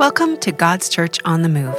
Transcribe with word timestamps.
Welcome 0.00 0.38
to 0.38 0.50
God's 0.50 0.88
Church 0.88 1.18
on 1.26 1.42
the 1.42 1.50
Move, 1.50 1.74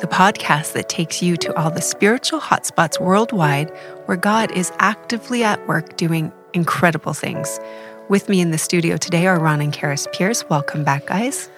the 0.00 0.08
podcast 0.10 0.72
that 0.72 0.88
takes 0.88 1.22
you 1.22 1.36
to 1.36 1.54
all 1.58 1.70
the 1.70 1.82
spiritual 1.82 2.40
hotspots 2.40 2.98
worldwide 2.98 3.68
where 4.06 4.16
God 4.16 4.50
is 4.52 4.72
actively 4.78 5.44
at 5.44 5.68
work 5.68 5.98
doing 5.98 6.32
incredible 6.54 7.12
things. 7.12 7.60
With 8.08 8.30
me 8.30 8.40
in 8.40 8.50
the 8.50 8.56
studio 8.56 8.96
today 8.96 9.26
are 9.26 9.38
Ron 9.38 9.60
and 9.60 9.74
Karis 9.74 10.10
Pierce. 10.14 10.48
Welcome 10.48 10.84
back, 10.84 11.04
guys. 11.04 11.50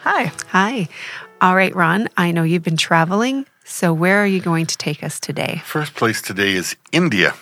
Hi. 0.00 0.30
Hi. 0.48 0.88
All 1.40 1.56
right, 1.56 1.74
Ron, 1.74 2.10
I 2.18 2.32
know 2.32 2.42
you've 2.42 2.62
been 2.62 2.76
traveling. 2.76 3.46
So, 3.64 3.94
where 3.94 4.22
are 4.22 4.26
you 4.26 4.42
going 4.42 4.66
to 4.66 4.76
take 4.76 5.02
us 5.02 5.18
today? 5.18 5.62
First 5.64 5.94
place 5.94 6.20
today 6.20 6.52
is 6.52 6.76
India. 6.92 7.32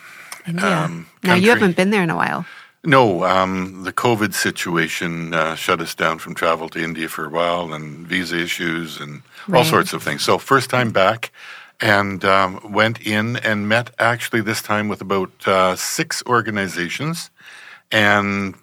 India. 0.47 0.85
Um, 0.85 1.09
now, 1.25 1.35
you 1.35 1.51
haven't 1.51 1.75
been 1.75 1.91
there 1.91 2.05
in 2.05 2.11
a 2.11 2.17
while. 2.17 2.47
No, 2.83 3.25
um, 3.25 3.85
the 3.85 3.93
COVID 3.93 4.33
situation 4.33 5.35
uh, 5.35 5.55
shut 5.55 5.81
us 5.81 5.95
down 5.95 6.19
from 6.19 6.35
travel 6.35 6.69
to 6.71 6.83
India 6.83 7.09
for 7.09 7.27
a 7.27 7.29
while, 7.29 7.75
and 7.75 8.07
visa 8.07 8.41
issues 8.41 8.99
and 8.99 9.23
right. 9.47 9.59
all 9.59 9.65
sorts 9.65 9.93
of 9.93 10.03
things. 10.03 10.23
So, 10.23 10.39
first 10.39 10.71
time 10.71 10.91
back, 10.91 11.31
and 11.81 12.25
um, 12.25 12.73
went 12.73 13.01
in 13.07 13.37
and 13.37 13.69
met 13.69 13.91
actually 13.99 14.41
this 14.41 14.63
time 14.63 14.89
with 14.89 15.03
about 15.03 15.31
uh, 15.47 15.77
six 15.77 16.23
organizations, 16.27 17.31
and 17.93 18.55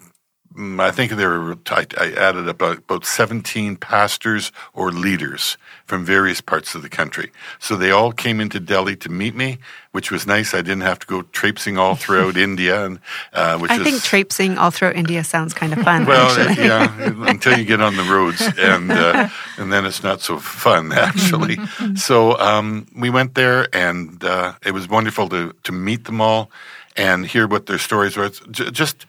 I 0.57 0.89
think 0.89 1.11
there 1.11 1.39
were, 1.39 1.57
I, 1.69 1.85
I 1.99 2.11
added 2.13 2.47
about, 2.47 2.79
about 2.79 3.05
17 3.05 3.75
pastors 3.75 4.51
or 4.73 4.91
leaders 4.91 5.55
from 5.85 6.03
various 6.03 6.41
parts 6.41 6.73
of 6.73 6.81
the 6.81 6.89
country. 6.89 7.31
So 7.59 7.75
they 7.75 7.91
all 7.91 8.11
came 8.11 8.39
into 8.39 8.59
Delhi 8.59 8.95
to 8.97 9.09
meet 9.09 9.35
me, 9.35 9.59
which 9.91 10.09
was 10.09 10.25
nice. 10.25 10.55
I 10.55 10.61
didn't 10.61 10.81
have 10.81 10.97
to 10.99 11.07
go 11.07 11.21
traipsing 11.21 11.77
all 11.77 11.95
throughout 11.95 12.37
India. 12.49 12.85
And, 12.85 12.99
uh, 13.33 13.59
which 13.59 13.69
I 13.69 13.77
is, 13.77 13.83
think 13.83 14.01
traipsing 14.01 14.57
all 14.57 14.71
throughout 14.71 14.95
India 14.95 15.23
sounds 15.23 15.53
kind 15.53 15.73
of 15.73 15.79
fun. 15.83 16.05
well, 16.05 16.35
yeah, 16.55 16.91
until 17.29 17.57
you 17.57 17.63
get 17.63 17.79
on 17.79 17.95
the 17.95 18.03
roads. 18.03 18.41
And, 18.57 18.91
uh, 18.91 19.29
and 19.57 19.71
then 19.71 19.85
it's 19.85 20.01
not 20.01 20.21
so 20.21 20.39
fun, 20.39 20.91
actually. 20.91 21.57
so 21.95 22.37
um, 22.39 22.87
we 22.95 23.11
went 23.11 23.35
there, 23.35 23.67
and 23.75 24.23
uh, 24.23 24.53
it 24.65 24.71
was 24.71 24.89
wonderful 24.89 25.29
to, 25.29 25.53
to 25.63 25.71
meet 25.71 26.05
them 26.05 26.19
all 26.19 26.49
and 26.95 27.27
hear 27.27 27.47
what 27.47 27.67
their 27.67 27.77
stories 27.77 28.17
were. 28.17 28.29
Just 28.49 29.05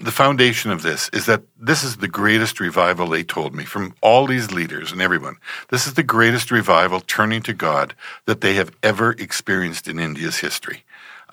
the 0.00 0.10
foundation 0.10 0.70
of 0.70 0.82
this 0.82 1.10
is 1.12 1.26
that 1.26 1.42
this 1.58 1.84
is 1.84 1.98
the 1.98 2.08
greatest 2.08 2.58
revival 2.58 3.06
they 3.06 3.22
told 3.22 3.54
me 3.54 3.64
from 3.64 3.94
all 4.00 4.26
these 4.26 4.50
leaders 4.50 4.92
and 4.92 5.02
everyone. 5.02 5.36
This 5.68 5.86
is 5.86 5.94
the 5.94 6.02
greatest 6.02 6.50
revival 6.50 7.00
turning 7.00 7.42
to 7.42 7.52
God 7.52 7.94
that 8.24 8.40
they 8.40 8.54
have 8.54 8.74
ever 8.82 9.12
experienced 9.12 9.88
in 9.88 9.98
India's 9.98 10.38
history. 10.38 10.84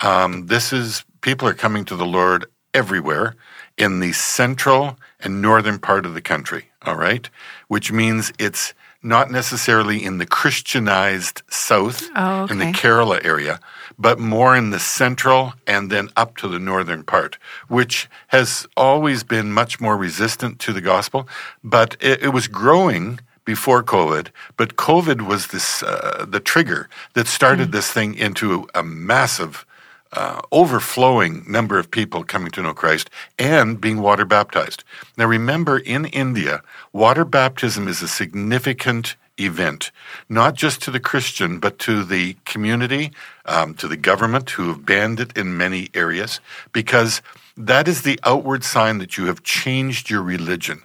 Um, 0.02 0.48
this 0.48 0.73
is 0.73 1.06
people 1.22 1.48
are 1.48 1.54
coming 1.54 1.86
to 1.86 1.95
the 1.95 2.06
Lord 2.06 2.45
everywhere 2.73 3.36
in 3.78 4.02
the 4.02 4.12
central 4.12 4.98
and 5.22 5.42
northern 5.42 5.80
part 5.80 6.06
of 6.06 6.14
the 6.14 6.22
country. 6.22 6.66
All 6.84 6.95
right, 6.95 7.30
which 7.68 7.92
means 7.92 8.32
it's 8.38 8.73
not 9.04 9.32
necessarily 9.32 10.04
in 10.04 10.18
the 10.18 10.26
Christianized 10.26 11.42
south, 11.50 12.10
oh, 12.16 12.44
okay. 12.44 12.54
in 12.54 12.60
the 12.60 12.66
Kerala 12.66 13.23
area, 13.23 13.60
but 13.98 14.20
more 14.20 14.56
in 14.56 14.70
the 14.70 14.80
central 14.80 15.53
and 15.66 15.92
then 15.92 16.09
up 16.16 16.38
to 16.38 16.48
the 16.48 16.59
northern 16.59 17.03
part, 17.03 17.38
which 17.67 18.08
has 18.28 18.67
always 18.76 19.23
been 19.23 19.52
much 19.52 19.80
more 19.80 19.98
resistant 19.98 20.59
to 20.59 20.73
the 20.73 20.81
gospel. 20.81 21.28
But 21.64 21.98
it, 22.00 22.23
it 22.23 22.30
was 22.30 22.48
growing 22.48 23.20
before 23.45 23.81
COVID, 23.81 24.28
but 24.58 24.76
COVID 24.76 25.22
was 25.22 25.48
this 25.48 25.81
uh, 25.81 26.26
the 26.28 26.42
trigger 26.42 26.89
that 27.14 27.28
started 27.28 27.70
mm. 27.70 27.72
this 27.72 27.92
thing 27.92 28.14
into 28.14 28.67
a 28.76 28.84
massive 28.84 29.66
uh, 30.11 30.42
overflowing 30.52 31.44
number 31.48 31.78
of 31.80 31.89
people 31.89 32.23
coming 32.23 32.52
to 32.52 32.61
know 32.61 32.73
Christ 32.73 33.09
and 33.39 33.80
being 33.80 34.02
water 34.02 34.26
baptized. 34.26 34.84
Now, 35.17 35.26
remember, 35.26 35.78
in 35.78 36.06
India, 36.06 36.61
water 36.94 37.26
baptism 37.26 37.88
is 37.88 38.02
a 38.02 38.08
significant 38.08 39.16
event, 39.40 39.92
not 40.30 40.56
just 40.56 40.82
to 40.84 40.92
the 40.92 41.00
Christian, 41.00 41.60
but 41.60 41.80
to 41.80 42.04
the 42.04 42.36
community, 42.46 43.12
um, 43.46 43.74
to 43.76 43.88
the 43.88 43.98
government 43.98 44.50
who 44.52 44.70
have 44.70 44.86
banned 44.86 45.20
it 45.20 45.38
in 45.38 45.58
many 45.58 45.89
areas, 45.94 46.39
because 46.72 47.22
that 47.56 47.88
is 47.88 48.02
the 48.02 48.20
outward 48.23 48.64
sign 48.64 48.98
that 49.00 49.17
you 49.17 49.26
have 49.26 49.44
changed 49.44 50.10
your 50.10 50.22
religion. 50.22 50.84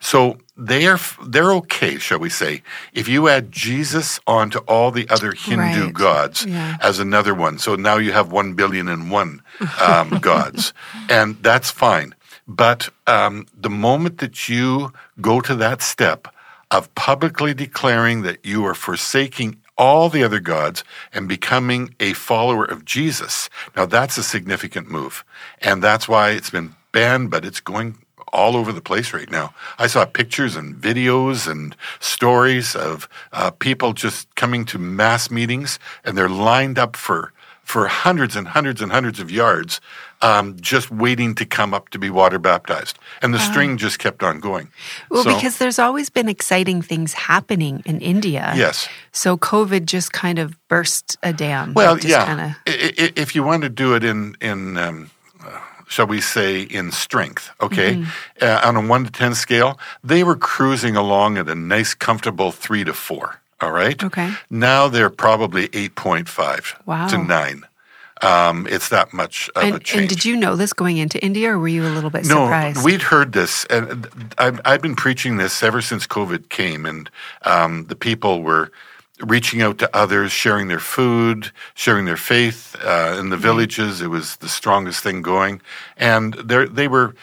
So 0.00 0.38
they 0.56 0.86
are 0.86 0.98
they're 1.26 1.52
okay, 1.54 1.98
shall 1.98 2.20
we 2.20 2.28
say, 2.28 2.62
if 2.92 3.08
you 3.08 3.28
add 3.28 3.50
Jesus 3.50 4.20
onto 4.26 4.58
all 4.60 4.90
the 4.90 5.08
other 5.08 5.32
Hindu 5.32 5.86
right. 5.86 5.94
gods 5.94 6.46
yeah. 6.46 6.76
as 6.80 7.00
another 7.00 7.34
one. 7.34 7.58
So 7.58 7.74
now 7.74 7.96
you 7.96 8.12
have 8.12 8.30
one 8.30 8.54
billion 8.54 8.88
and 8.88 9.10
one 9.10 9.42
um, 9.80 10.10
gods, 10.20 10.72
and 11.08 11.36
that's 11.42 11.70
fine. 11.70 12.14
But 12.46 12.88
um, 13.06 13.46
the 13.60 13.70
moment 13.70 14.18
that 14.18 14.48
you 14.48 14.92
go 15.20 15.40
to 15.40 15.54
that 15.56 15.82
step 15.82 16.28
of 16.70 16.94
publicly 16.94 17.54
declaring 17.54 18.22
that 18.22 18.44
you 18.44 18.64
are 18.66 18.74
forsaking 18.74 19.56
all 19.76 20.08
the 20.08 20.24
other 20.24 20.40
gods 20.40 20.82
and 21.12 21.28
becoming 21.28 21.94
a 22.00 22.12
follower 22.12 22.64
of 22.64 22.84
Jesus, 22.84 23.48
now 23.76 23.86
that's 23.86 24.18
a 24.18 24.22
significant 24.22 24.90
move, 24.90 25.24
and 25.62 25.82
that's 25.82 26.08
why 26.08 26.30
it's 26.30 26.50
been 26.50 26.74
banned, 26.92 27.30
but 27.30 27.44
it's 27.44 27.60
going 27.60 27.96
all 28.32 28.56
over 28.56 28.72
the 28.72 28.80
place 28.80 29.12
right 29.12 29.30
now. 29.30 29.54
I 29.78 29.86
saw 29.86 30.04
pictures 30.04 30.56
and 30.56 30.74
videos 30.76 31.50
and 31.50 31.74
stories 32.00 32.74
of 32.76 33.08
uh, 33.32 33.50
people 33.52 33.92
just 33.92 34.34
coming 34.34 34.64
to 34.66 34.78
mass 34.78 35.30
meetings, 35.30 35.78
and 36.04 36.16
they're 36.16 36.28
lined 36.28 36.78
up 36.78 36.96
for 36.96 37.32
for 37.62 37.86
hundreds 37.86 38.34
and 38.34 38.48
hundreds 38.48 38.80
and 38.80 38.90
hundreds 38.90 39.20
of 39.20 39.30
yards, 39.30 39.78
um, 40.22 40.56
just 40.60 40.90
waiting 40.90 41.34
to 41.36 41.46
come 41.46 41.74
up 41.74 41.90
to 41.90 41.98
be 41.98 42.10
water 42.10 42.38
baptized. 42.38 42.98
And 43.22 43.32
the 43.32 43.38
uh, 43.38 43.50
string 43.50 43.76
just 43.76 43.98
kept 43.98 44.22
on 44.22 44.40
going. 44.40 44.68
Well, 45.10 45.24
so, 45.24 45.34
because 45.34 45.58
there's 45.58 45.78
always 45.78 46.10
been 46.10 46.28
exciting 46.28 46.82
things 46.82 47.12
happening 47.12 47.82
in 47.84 48.00
India. 48.00 48.52
Yes. 48.56 48.88
So 49.12 49.36
COVID 49.36 49.86
just 49.86 50.12
kind 50.12 50.38
of 50.38 50.56
burst 50.68 51.16
a 51.22 51.32
dam. 51.32 51.74
Well, 51.74 51.98
yeah. 51.98 52.26
Kinda... 52.26 52.56
If 52.66 53.34
you 53.34 53.42
want 53.42 53.62
to 53.62 53.68
do 53.68 53.94
it 53.94 54.04
in 54.04 54.36
in 54.40 54.76
um, 54.76 55.10
shall 55.88 56.06
we 56.06 56.20
say, 56.20 56.62
in 56.62 56.92
strength, 56.92 57.50
okay? 57.60 57.94
Mm-hmm. 57.94 58.44
Uh, 58.44 58.60
on 58.62 58.76
a 58.76 58.86
one 58.86 59.04
to 59.04 59.10
10 59.10 59.34
scale, 59.34 59.78
they 60.04 60.22
were 60.22 60.36
cruising 60.36 60.96
along 60.96 61.38
at 61.38 61.48
a 61.48 61.54
nice, 61.54 61.94
comfortable 61.94 62.52
three 62.52 62.84
to 62.84 62.92
four, 62.92 63.40
all 63.60 63.72
right? 63.72 64.02
Okay. 64.04 64.32
Now 64.50 64.88
they're 64.88 65.10
probably 65.10 65.68
8.5 65.68 66.86
wow. 66.86 67.08
to 67.08 67.18
nine. 67.18 67.64
Um, 68.22 68.66
it's 68.68 68.88
that 68.88 69.12
much 69.12 69.48
of 69.54 69.62
and, 69.62 69.76
a 69.76 69.78
change. 69.78 70.00
And 70.00 70.08
did 70.08 70.24
you 70.24 70.36
know 70.36 70.56
this 70.56 70.72
going 70.72 70.96
into 70.96 71.22
India, 71.24 71.50
or 71.50 71.58
were 71.58 71.68
you 71.68 71.86
a 71.86 71.88
little 71.88 72.10
bit 72.10 72.24
no, 72.24 72.44
surprised? 72.44 72.78
No, 72.78 72.84
we'd 72.84 73.02
heard 73.02 73.32
this, 73.32 73.64
and 73.66 74.08
I've, 74.38 74.60
I've, 74.64 74.82
been 74.82 74.96
preaching 74.96 75.36
this 75.36 75.62
ever 75.62 75.80
since 75.80 76.06
COVID 76.06 76.48
came, 76.48 76.84
and 76.84 77.08
um, 77.42 77.84
the 77.86 77.96
people 77.96 78.42
were 78.42 78.72
reaching 79.20 79.62
out 79.62 79.78
to 79.78 79.96
others, 79.96 80.32
sharing 80.32 80.68
their 80.68 80.80
food, 80.80 81.50
sharing 81.74 82.04
their 82.04 82.16
faith 82.16 82.76
uh, 82.82 83.16
in 83.18 83.30
the 83.30 83.36
mm-hmm. 83.36 83.42
villages. 83.42 84.00
It 84.00 84.08
was 84.08 84.36
the 84.36 84.48
strongest 84.48 85.02
thing 85.02 85.22
going, 85.22 85.60
and 85.96 86.34
they 86.34 86.88
were 86.88 87.14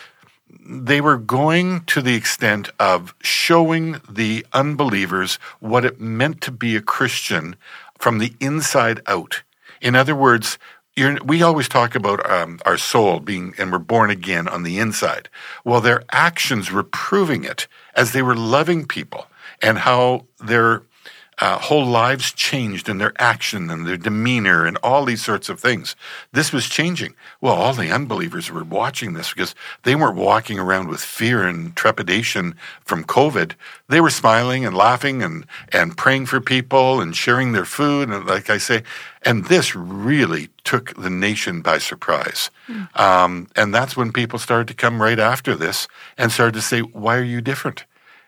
they 0.68 1.02
were 1.02 1.18
going 1.18 1.82
to 1.86 2.02
the 2.02 2.16
extent 2.16 2.70
of 2.80 3.14
showing 3.22 4.02
the 4.10 4.46
unbelievers 4.54 5.36
what 5.60 5.86
it 5.86 6.02
meant 6.02 6.42
to 6.42 6.52
be 6.52 6.76
a 6.76 6.82
Christian 6.82 7.56
from 8.00 8.18
the 8.18 8.34
inside 8.40 9.02
out. 9.06 9.44
In 9.82 9.96
other 9.96 10.16
words, 10.16 10.58
we 10.98 11.42
always 11.42 11.68
talk 11.68 11.94
about 11.94 12.30
um, 12.30 12.60
our 12.66 12.78
soul 12.78 13.20
being, 13.20 13.54
and 13.58 13.72
we're 13.72 13.80
born 13.80 14.10
again 14.10 14.48
on 14.48 14.64
the 14.64 14.80
inside. 14.80 15.28
Well, 15.66 15.82
their 15.82 16.04
actions 16.12 16.72
were 16.72 16.84
proving 16.84 17.44
it 17.44 17.68
as 17.96 18.14
they 18.14 18.22
were 18.22 18.36
loving 18.36 18.86
people 18.86 19.28
and 19.62 19.80
how 19.80 20.26
their 20.40 20.84
uh, 21.40 21.60
whole 21.60 21.86
lives 21.86 22.32
changed 22.32 22.88
in 22.88 22.98
their 22.98 23.14
action 23.20 23.70
and 23.70 23.86
their 23.86 23.98
demeanor 23.98 24.66
and 24.66 24.78
all 24.78 25.04
these 25.04 25.24
sorts 25.24 25.50
of 25.50 25.60
things. 25.60 25.96
This 26.32 26.54
was 26.54 26.68
changing. 26.68 27.14
Well, 27.42 27.56
all 27.56 27.74
the 27.74 27.92
unbelievers 27.92 28.50
were 28.50 28.64
watching 28.64 29.14
this 29.14 29.34
because 29.34 29.54
they 29.84 29.96
weren't 29.96 30.16
walking 30.16 30.60
around 30.60 30.88
with 30.88 31.02
fear 31.02 31.46
and 31.46 31.76
trepidation 31.76 32.56
from 32.86 33.04
COVID. 33.04 33.54
They 33.90 34.00
were 34.00 34.10
smiling 34.10 34.66
and 34.66 34.76
laughing 34.76 35.22
and, 35.22 35.46
and 35.74 35.98
praying 35.98 36.28
for 36.28 36.40
people 36.40 37.02
and 37.02 37.16
sharing 37.16 37.52
their 37.52 37.66
food. 37.66 38.10
And 38.10 38.26
like 38.26 38.50
I 38.50 38.58
say, 38.58 38.84
and 39.24 39.46
this 39.46 39.76
really 39.76 40.50
took 40.64 40.96
the 40.96 41.10
nation 41.10 41.62
by 41.62 41.80
surprise. 41.80 42.50
Mm. 42.68 43.00
Um, 43.00 43.48
and 43.56 43.74
that's 43.74 43.98
when 43.98 44.14
people 44.14 44.40
started 44.40 44.68
to 44.70 44.74
come 44.74 45.02
right 45.02 45.20
after 45.20 45.56
this 45.56 45.88
and 46.18 46.32
started 46.32 46.54
to 46.54 46.62
say, 46.62 46.80
why 46.80 47.18
are 47.18 47.24
you 47.24 47.42
different? 47.42 47.84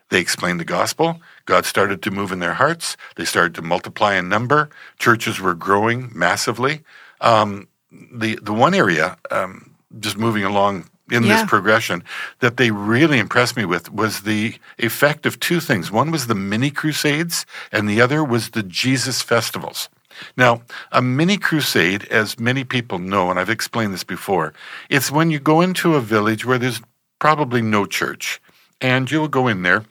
They 0.10 0.20
explained 0.20 0.60
the 0.60 0.66
gospel. 0.66 1.22
God 1.48 1.66
started 1.66 2.04
to 2.04 2.12
move 2.12 2.32
in 2.32 2.40
their 2.40 2.54
hearts. 2.54 2.98
They 3.16 3.26
started 3.26 3.56
to 3.56 3.62
multiply 3.64 4.16
in 4.16 4.30
number. 4.30 4.70
Churches 5.00 5.40
were 5.40 5.56
growing 5.56 6.12
massively. 6.14 6.84
Um, 7.22 7.68
the 8.12 8.38
the 8.42 8.54
one 8.54 8.76
area, 8.76 9.18
um, 9.32 9.74
just 10.00 10.18
moving 10.18 10.44
along 10.44 10.90
in 11.10 11.24
yeah. 11.24 11.38
this 11.38 11.50
progression, 11.50 12.04
that 12.40 12.58
they 12.58 12.70
really 12.70 13.18
impressed 13.18 13.56
me 13.56 13.64
with 13.64 13.92
was 13.92 14.22
the 14.22 14.56
effect 14.78 15.26
of 15.26 15.40
two 15.40 15.62
things. 15.62 15.90
One 15.90 16.12
was 16.12 16.28
the 16.28 16.36
mini 16.36 16.70
crusades, 16.70 17.46
and 17.72 17.90
the 17.90 18.02
other 18.02 18.24
was 18.24 18.50
the 18.50 18.64
Jesus 18.64 19.22
festivals. 19.22 19.90
Now, 20.36 20.64
a 20.92 21.02
mini 21.02 21.38
crusade, 21.38 22.06
as 22.06 22.40
many 22.40 22.64
people 22.64 23.00
know, 23.00 23.30
and 23.30 23.40
I've 23.40 23.50
explained 23.50 23.94
this 23.94 24.04
before, 24.04 24.54
it's 24.90 25.12
when 25.12 25.32
you 25.32 25.40
go 25.40 25.62
into 25.62 25.96
a 25.96 26.02
village 26.02 26.46
where 26.46 26.58
there's 26.58 26.82
probably 27.20 27.62
no 27.62 27.86
church, 27.86 28.42
and 28.82 29.10
you'll 29.10 29.30
go 29.30 29.48
in 29.48 29.62
there 29.62 29.86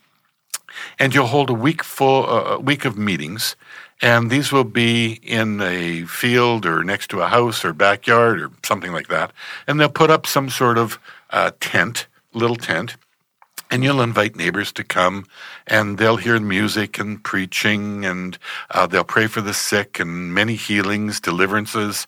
and 0.99 1.15
you'll 1.15 1.27
hold 1.27 1.51
a 1.51 1.55
week 1.55 1.83
full 1.83 2.25
uh, 2.27 2.57
a 2.57 2.61
week 2.61 2.85
of 2.85 2.97
meetings. 2.97 3.57
And 4.03 4.31
these 4.31 4.53
will 4.53 4.65
be 4.65 5.21
in 5.23 5.63
a 5.63 6.05
field 6.05 6.67
or 6.67 6.85
next 6.85 7.09
to 7.11 7.23
a 7.23 7.29
house 7.29 7.65
or 7.65 7.73
backyard 7.73 8.41
or 8.41 8.51
something 8.63 8.93
like 8.93 9.09
that. 9.09 9.33
And 9.67 9.81
they'll 9.81 9.89
put 9.89 10.11
up 10.11 10.27
some 10.27 10.51
sort 10.51 10.77
of 10.77 10.99
uh, 11.31 11.53
tent, 11.61 12.07
little 12.35 12.57
tent, 12.57 12.97
and 13.71 13.83
you'll 13.83 14.03
invite 14.03 14.37
neighbors 14.37 14.71
to 14.73 14.85
come 14.85 15.27
and 15.67 15.99
they'll 15.99 16.19
hear 16.19 16.39
music 16.39 16.99
and 16.99 17.23
preaching 17.23 18.05
and 18.05 18.39
uh, 18.71 18.87
they'll 18.87 19.05
pray 19.05 19.27
for 19.27 19.41
the 19.41 19.55
sick 19.55 19.99
and 19.99 20.35
many 20.35 20.55
healings, 20.55 21.21
deliverances, 21.21 22.07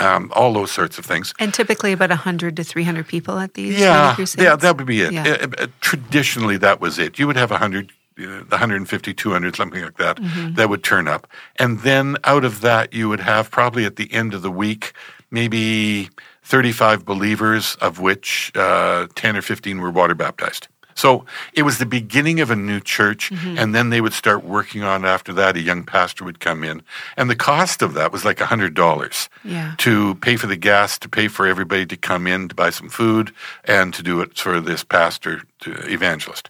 um, 0.00 0.32
all 0.34 0.52
those 0.52 0.70
sorts 0.72 0.98
of 0.98 1.04
things. 1.06 1.32
And 1.38 1.52
typically 1.54 1.92
about 1.92 2.10
100 2.10 2.56
to 2.56 2.64
300 2.64 3.06
people 3.06 3.38
at 3.38 3.54
these 3.54 3.78
yeah? 3.78 4.16
Yeah, 4.38 4.56
that 4.56 4.76
would 4.76 4.86
be 4.86 5.02
it. 5.02 5.12
Yeah. 5.12 5.36
Uh, 5.42 5.48
uh, 5.58 5.66
traditionally, 5.80 6.56
that 6.58 6.80
was 6.80 6.98
it. 6.98 7.18
You 7.18 7.26
would 7.26 7.36
have 7.36 7.50
100, 7.50 7.92
uh, 8.18 8.22
150, 8.48 9.14
200, 9.14 9.56
something 9.56 9.82
like 9.82 9.96
that, 9.98 10.16
Mm-hmm. 10.16 10.54
that 10.54 10.68
would 10.68 10.82
turn 10.82 11.06
up. 11.08 11.26
And 11.56 11.80
then 11.80 12.16
out 12.24 12.44
of 12.44 12.60
that, 12.62 12.92
you 12.92 13.08
would 13.08 13.20
have 13.20 13.50
probably 13.50 13.84
at 13.84 13.96
the 13.96 14.12
end 14.12 14.34
of 14.34 14.42
the 14.42 14.50
week, 14.50 14.92
maybe 15.30 16.08
35 16.42 17.04
believers, 17.04 17.76
of 17.80 18.00
which 18.00 18.50
uh, 18.56 19.06
10 19.14 19.36
or 19.36 19.42
15 19.42 19.80
were 19.80 19.90
water 19.90 20.14
baptized. 20.14 20.68
So 20.94 21.24
it 21.52 21.62
was 21.62 21.78
the 21.78 21.86
beginning 21.86 22.40
of 22.40 22.50
a 22.50 22.56
new 22.56 22.80
church, 22.80 23.30
Mm-hmm. 23.30 23.58
and 23.58 23.74
then 23.74 23.90
they 23.90 24.00
would 24.00 24.12
start 24.12 24.44
working 24.44 24.82
on 24.82 25.04
after 25.04 25.32
that. 25.34 25.56
A 25.56 25.60
young 25.60 25.84
pastor 25.84 26.24
would 26.24 26.40
come 26.40 26.64
in, 26.64 26.82
and 27.16 27.28
the 27.30 27.36
cost 27.36 27.82
of 27.82 27.94
that 27.94 28.12
was 28.12 28.24
like 28.24 28.38
$100 28.38 29.28
Yeah. 29.44 29.74
to 29.78 30.14
pay 30.16 30.36
for 30.36 30.46
the 30.46 30.56
gas, 30.56 30.98
to 30.98 31.08
pay 31.08 31.28
for 31.28 31.46
everybody 31.46 31.86
to 31.86 31.96
come 31.96 32.26
in 32.26 32.48
to 32.48 32.54
buy 32.54 32.70
some 32.70 32.88
food, 32.88 33.32
and 33.64 33.94
to 33.94 34.02
do 34.02 34.20
it 34.20 34.36
for 34.36 34.60
this 34.60 34.84
pastor 34.84 35.42
to 35.60 35.72
evangelist. 35.92 36.48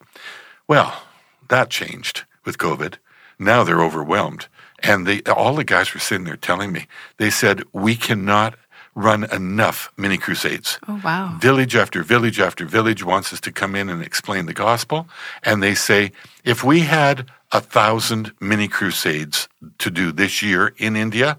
Well, 0.66 1.02
that 1.48 1.70
changed 1.70 2.24
with 2.44 2.58
COVID. 2.58 2.94
Now 3.38 3.64
they're 3.64 3.82
overwhelmed. 3.82 4.46
And 4.82 5.06
they, 5.06 5.20
all 5.22 5.54
the 5.56 5.64
guys 5.64 5.92
were 5.92 6.00
sitting 6.00 6.24
there 6.24 6.36
telling 6.36 6.72
me, 6.72 6.86
they 7.18 7.28
said, 7.30 7.62
we 7.72 7.96
cannot 7.96 8.54
run 8.94 9.24
enough 9.32 9.90
mini 9.96 10.18
crusades. 10.18 10.78
Oh, 10.88 11.00
wow. 11.04 11.36
Village 11.40 11.76
after 11.76 12.02
village 12.02 12.40
after 12.40 12.64
village 12.66 13.04
wants 13.04 13.32
us 13.32 13.40
to 13.42 13.52
come 13.52 13.74
in 13.76 13.88
and 13.88 14.02
explain 14.02 14.46
the 14.46 14.52
gospel. 14.54 15.06
And 15.42 15.62
they 15.62 15.74
say, 15.74 16.12
if 16.44 16.64
we 16.64 16.80
had 16.80 17.30
a 17.52 17.60
thousand 17.60 18.32
mini 18.40 18.68
crusades 18.68 19.48
to 19.78 19.90
do 19.90 20.12
this 20.12 20.42
year 20.42 20.74
in 20.78 20.96
India, 20.96 21.38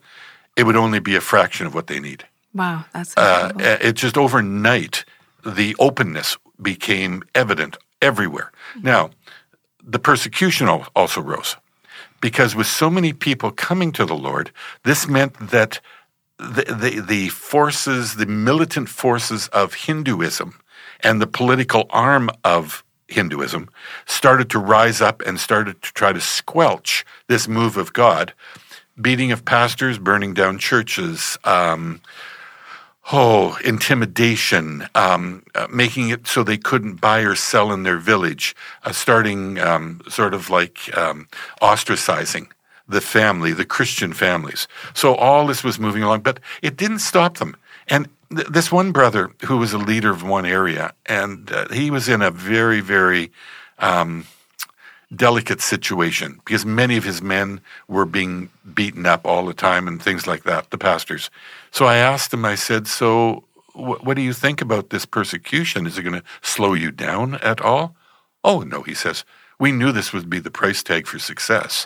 it 0.56 0.64
would 0.64 0.76
only 0.76 1.00
be 1.00 1.16
a 1.16 1.22
fraction 1.22 1.66
of 1.68 1.74
what 1.74 1.88
they 1.88 2.00
need. 2.00 2.26
Wow, 2.54 2.86
that's 2.94 3.14
Uh, 3.18 3.50
incredible. 3.52 3.88
it 3.88 3.94
just 3.94 4.18
overnight, 4.18 5.06
the 5.46 5.76
openness 5.80 6.38
became 6.62 7.24
evident 7.34 7.78
everywhere. 8.02 8.52
Now, 8.82 9.10
the 9.84 10.00
persecution 10.00 10.68
also 10.96 11.22
rose 11.22 11.56
because 12.20 12.56
with 12.56 12.68
so 12.68 12.90
many 12.90 13.14
people 13.14 13.52
coming 13.52 13.92
to 13.94 14.06
the 14.06 14.16
Lord, 14.16 14.52
this 14.84 15.08
meant 15.08 15.34
that 15.50 15.80
the, 16.42 17.04
the, 17.08 17.30
forces, 17.30 18.16
the 18.16 18.26
militant 18.26 18.90
forces 18.90 19.48
of 19.50 19.74
Hinduism 19.76 20.60
and 21.02 21.22
the 21.22 21.28
political 21.28 21.86
arm 21.92 22.30
of 22.44 22.84
Hinduism 23.08 23.70
started 24.06 24.50
to 24.52 24.60
rise 24.60 25.02
up 25.02 25.22
and 25.22 25.40
started 25.40 25.82
to 25.82 25.94
try 25.94 26.14
to 26.14 26.22
squelch 26.22 27.06
this 27.28 27.48
move 27.48 27.78
of 27.78 27.94
God. 27.94 28.34
Beating 29.00 29.32
of 29.32 29.46
pastors, 29.46 30.00
burning 30.00 30.34
down 30.34 30.58
churches, 30.58 31.38
um, 31.44 32.02
oh, 33.12 33.58
intimidation, 33.64 34.88
um, 34.96 35.44
uh, 35.56 35.68
making 35.72 36.10
it 36.10 36.28
so 36.28 36.44
they 36.44 36.58
couldn't 36.58 37.02
buy 37.02 37.22
or 37.22 37.36
sell 37.36 37.72
in 37.72 37.84
their 37.84 37.98
village, 37.98 38.56
uh, 38.84 38.92
starting 38.92 39.60
um, 39.60 40.02
sort 40.08 40.34
of 40.34 40.50
like 40.50 40.96
um, 40.98 41.28
ostracizing 41.62 42.48
the 42.92 43.02
family, 43.02 43.54
the 43.54 43.66
Christian 43.66 44.14
families. 44.14 44.68
So 44.94 45.16
all 45.16 45.48
this 45.48 45.64
was 45.64 45.80
moving 45.80 46.04
along, 46.04 46.22
but 46.22 46.40
it 46.62 46.78
didn't 46.78 47.00
stop 47.00 47.38
them. 47.38 47.56
And 47.88 48.08
th- 48.36 48.48
this 48.48 48.72
one 48.72 48.92
brother 48.92 49.32
who 49.46 49.58
was 49.58 49.74
a 49.74 49.78
leader 49.78 50.12
of 50.12 50.24
one 50.24 50.46
area, 50.46 50.94
and 51.06 51.52
uh, 51.52 51.68
he 51.70 51.90
was 51.90 52.08
in 52.08 52.22
a 52.22 52.32
very, 52.32 52.82
very 52.82 53.32
um, 53.80 54.26
delicate 55.16 55.62
situation 55.62 56.40
because 56.46 56.66
many 56.66 56.98
of 56.98 57.04
his 57.04 57.22
men 57.22 57.62
were 57.88 58.06
being 58.06 58.50
beaten 58.74 59.06
up 59.06 59.26
all 59.26 59.46
the 59.46 59.54
time 59.54 59.88
and 59.88 60.02
things 60.02 60.28
like 60.28 60.44
that, 60.44 60.70
the 60.70 60.78
pastors. 60.78 61.30
So 61.72 61.86
I 61.86 61.98
asked 61.98 62.34
him, 62.34 62.46
I 62.46 62.56
said, 62.56 62.88
So 62.88 63.44
wh- 63.74 64.04
what 64.04 64.16
do 64.16 64.22
you 64.22 64.34
think 64.34 64.62
about 64.62 64.90
this 64.90 65.06
persecution? 65.06 65.88
Is 65.88 65.98
it 65.98 66.04
going 66.04 66.20
to 66.22 66.24
slow 66.42 66.74
you 66.74 66.92
down 66.92 67.36
at 67.36 67.62
all? 67.62 67.96
Oh, 68.44 68.62
no, 68.62 68.82
he 68.82 68.94
says. 68.94 69.24
We 69.62 69.72
knew 69.72 69.92
this 69.92 70.12
would 70.12 70.28
be 70.28 70.40
the 70.40 70.50
price 70.50 70.82
tag 70.82 71.06
for 71.06 71.20
success. 71.20 71.86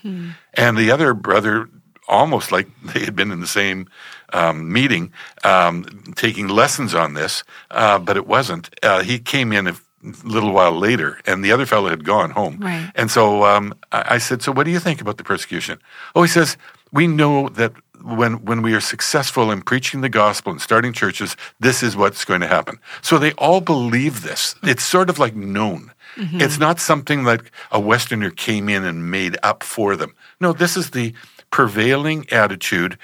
And 0.53 0.77
the 0.77 0.89
other 0.91 1.13
brother, 1.13 1.67
almost 2.07 2.49
like 2.49 2.67
they 2.93 3.01
had 3.01 3.15
been 3.15 3.31
in 3.31 3.41
the 3.41 3.53
same 3.61 3.87
um, 4.31 4.71
meeting, 4.71 5.11
um, 5.43 5.83
taking 6.15 6.47
lessons 6.47 6.95
on 6.95 7.15
this, 7.15 7.43
uh, 7.71 7.99
but 7.99 8.15
it 8.15 8.27
wasn't. 8.27 8.69
Uh, 8.81 9.03
he 9.03 9.19
came 9.19 9.51
in 9.51 9.67
a 9.67 9.75
little 10.23 10.53
while 10.53 10.71
later, 10.71 11.19
and 11.25 11.43
the 11.43 11.51
other 11.51 11.65
fellow 11.65 11.89
had 11.89 12.05
gone 12.05 12.31
home. 12.31 12.59
Right. 12.61 12.91
And 12.95 13.11
so 13.11 13.43
um, 13.43 13.73
I 13.91 14.15
I 14.15 14.19
said, 14.19 14.41
"So 14.41 14.51
what 14.53 14.65
do 14.65 14.71
you 14.71 14.79
think 14.79 15.01
about 15.01 15.17
the 15.17 15.23
persecution?" 15.23 15.79
Oh, 16.13 16.21
he 16.21 16.29
says, 16.29 16.57
"We 16.91 17.07
know 17.07 17.49
that 17.49 17.73
when 18.03 18.45
when 18.45 18.61
we 18.61 18.73
are 18.73 18.81
successful 18.81 19.51
in 19.51 19.61
preaching 19.61 20.01
the 20.01 20.09
gospel 20.09 20.51
and 20.51 20.61
starting 20.61 20.93
churches, 20.93 21.35
this 21.59 21.83
is 21.83 21.95
what's 21.95 22.25
going 22.25 22.41
to 22.41 22.47
happen." 22.47 22.79
So 23.01 23.17
they 23.17 23.33
all 23.33 23.61
believe 23.61 24.21
this. 24.21 24.55
It's 24.63 24.83
sort 24.83 25.09
of 25.09 25.19
like 25.19 25.35
known. 25.35 25.91
Mm-hmm. 26.15 26.41
It's 26.41 26.59
not 26.59 26.79
something 26.79 27.23
like 27.23 27.51
a 27.71 27.79
Westerner 27.79 28.29
came 28.29 28.69
in 28.69 28.83
and 28.83 29.11
made 29.11 29.37
up 29.43 29.63
for 29.63 29.95
them. 29.95 30.15
No, 30.39 30.53
this 30.53 30.77
is 30.77 30.91
the 30.91 31.13
prevailing 31.51 32.25
attitude. 32.31 32.97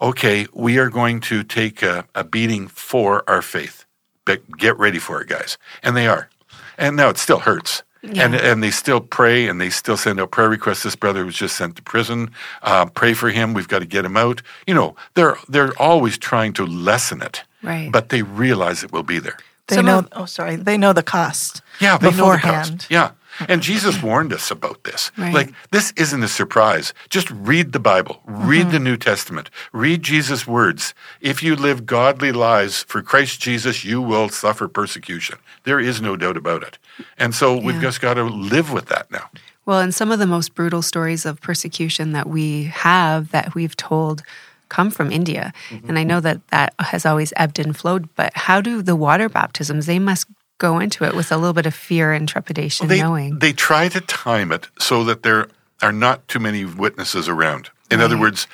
Okay, 0.00 0.46
we 0.52 0.78
are 0.78 0.90
going 0.90 1.20
to 1.20 1.42
take 1.42 1.82
a, 1.82 2.04
a 2.14 2.24
beating 2.24 2.68
for 2.68 3.28
our 3.28 3.42
faith. 3.42 3.84
But 4.24 4.42
get 4.56 4.78
ready 4.78 4.98
for 4.98 5.20
it, 5.22 5.28
guys. 5.28 5.58
And 5.82 5.96
they 5.96 6.06
are. 6.06 6.28
And 6.76 6.96
now 6.96 7.08
it 7.08 7.18
still 7.18 7.40
hurts. 7.40 7.82
And, 8.16 8.34
and 8.34 8.62
they 8.62 8.70
still 8.70 9.00
pray 9.00 9.46
and 9.48 9.60
they 9.60 9.70
still 9.70 9.96
send 9.96 10.20
out 10.20 10.30
prayer 10.30 10.48
requests. 10.48 10.82
This 10.82 10.96
brother 10.96 11.24
was 11.24 11.34
just 11.34 11.56
sent 11.56 11.76
to 11.76 11.82
prison. 11.82 12.30
Uh, 12.62 12.86
pray 12.86 13.14
for 13.14 13.30
him. 13.30 13.54
We've 13.54 13.68
got 13.68 13.80
to 13.80 13.86
get 13.86 14.04
him 14.04 14.16
out. 14.16 14.42
You 14.66 14.74
know, 14.74 14.96
they're, 15.14 15.36
they're 15.48 15.72
always 15.78 16.16
trying 16.18 16.52
to 16.54 16.64
lessen 16.66 17.22
it. 17.22 17.42
Right. 17.62 17.90
But 17.90 18.08
they 18.10 18.22
realize 18.22 18.84
it 18.84 18.92
will 18.92 19.02
be 19.02 19.18
there. 19.18 19.36
They 19.66 19.76
Some 19.76 19.86
know. 19.86 19.98
of- 19.98 20.08
oh, 20.12 20.24
sorry. 20.24 20.56
They 20.56 20.78
know 20.78 20.92
the 20.92 21.02
cost. 21.02 21.60
Yeah, 21.80 21.98
they 21.98 22.06
know 22.06 22.10
the 22.10 22.16
beforehand. 22.16 22.78
cost. 22.80 22.90
Yeah. 22.90 23.10
And 23.46 23.62
Jesus 23.62 24.02
warned 24.02 24.32
us 24.32 24.50
about 24.50 24.84
this. 24.84 25.12
Right. 25.16 25.32
Like, 25.32 25.52
this 25.70 25.92
isn't 25.96 26.22
a 26.22 26.28
surprise. 26.28 26.92
Just 27.08 27.30
read 27.30 27.72
the 27.72 27.78
Bible, 27.78 28.20
read 28.26 28.70
the 28.70 28.78
New 28.78 28.96
Testament, 28.96 29.50
read 29.72 30.02
Jesus' 30.02 30.46
words. 30.46 30.94
If 31.20 31.42
you 31.42 31.54
live 31.54 31.86
godly 31.86 32.32
lives 32.32 32.82
for 32.84 33.02
Christ 33.02 33.40
Jesus, 33.40 33.84
you 33.84 34.00
will 34.00 34.28
suffer 34.28 34.66
persecution. 34.66 35.38
There 35.64 35.78
is 35.78 36.00
no 36.00 36.16
doubt 36.16 36.36
about 36.36 36.62
it. 36.62 36.78
And 37.16 37.34
so 37.34 37.56
we've 37.56 37.80
just 37.80 38.00
got 38.00 38.14
to 38.14 38.24
live 38.24 38.72
with 38.72 38.86
that 38.86 39.10
now. 39.10 39.30
Well, 39.66 39.80
and 39.80 39.94
some 39.94 40.10
of 40.10 40.18
the 40.18 40.26
most 40.26 40.54
brutal 40.54 40.80
stories 40.80 41.26
of 41.26 41.40
persecution 41.42 42.12
that 42.12 42.26
we 42.26 42.64
have 42.64 43.30
that 43.32 43.54
we've 43.54 43.76
told 43.76 44.22
come 44.70 44.90
from 44.90 45.12
India. 45.12 45.52
Mm-hmm. 45.68 45.88
And 45.88 45.98
I 45.98 46.04
know 46.04 46.20
that 46.20 46.46
that 46.48 46.74
has 46.78 47.04
always 47.04 47.32
ebbed 47.36 47.58
and 47.58 47.76
flowed, 47.76 48.08
but 48.16 48.34
how 48.34 48.60
do 48.60 48.82
the 48.82 48.96
water 48.96 49.28
baptisms, 49.28 49.86
they 49.86 49.98
must 49.98 50.26
go 50.58 50.78
into 50.80 51.04
it 51.04 51.14
with 51.14 51.32
a 51.32 51.36
little 51.36 51.52
bit 51.54 51.66
of 51.66 51.74
fear 51.74 52.12
and 52.12 52.28
trepidation, 52.28 52.88
they, 52.88 53.00
knowing. 53.00 53.38
they 53.38 53.52
try 53.52 53.88
to 53.88 54.00
time 54.00 54.52
it 54.52 54.68
so 54.78 55.04
that 55.04 55.22
there 55.22 55.48
are 55.80 55.92
not 55.92 56.26
too 56.28 56.40
many 56.40 56.64
witnesses 56.64 57.28
around. 57.28 57.70
In 57.90 58.00
other 58.00 58.18
words, 58.18 58.46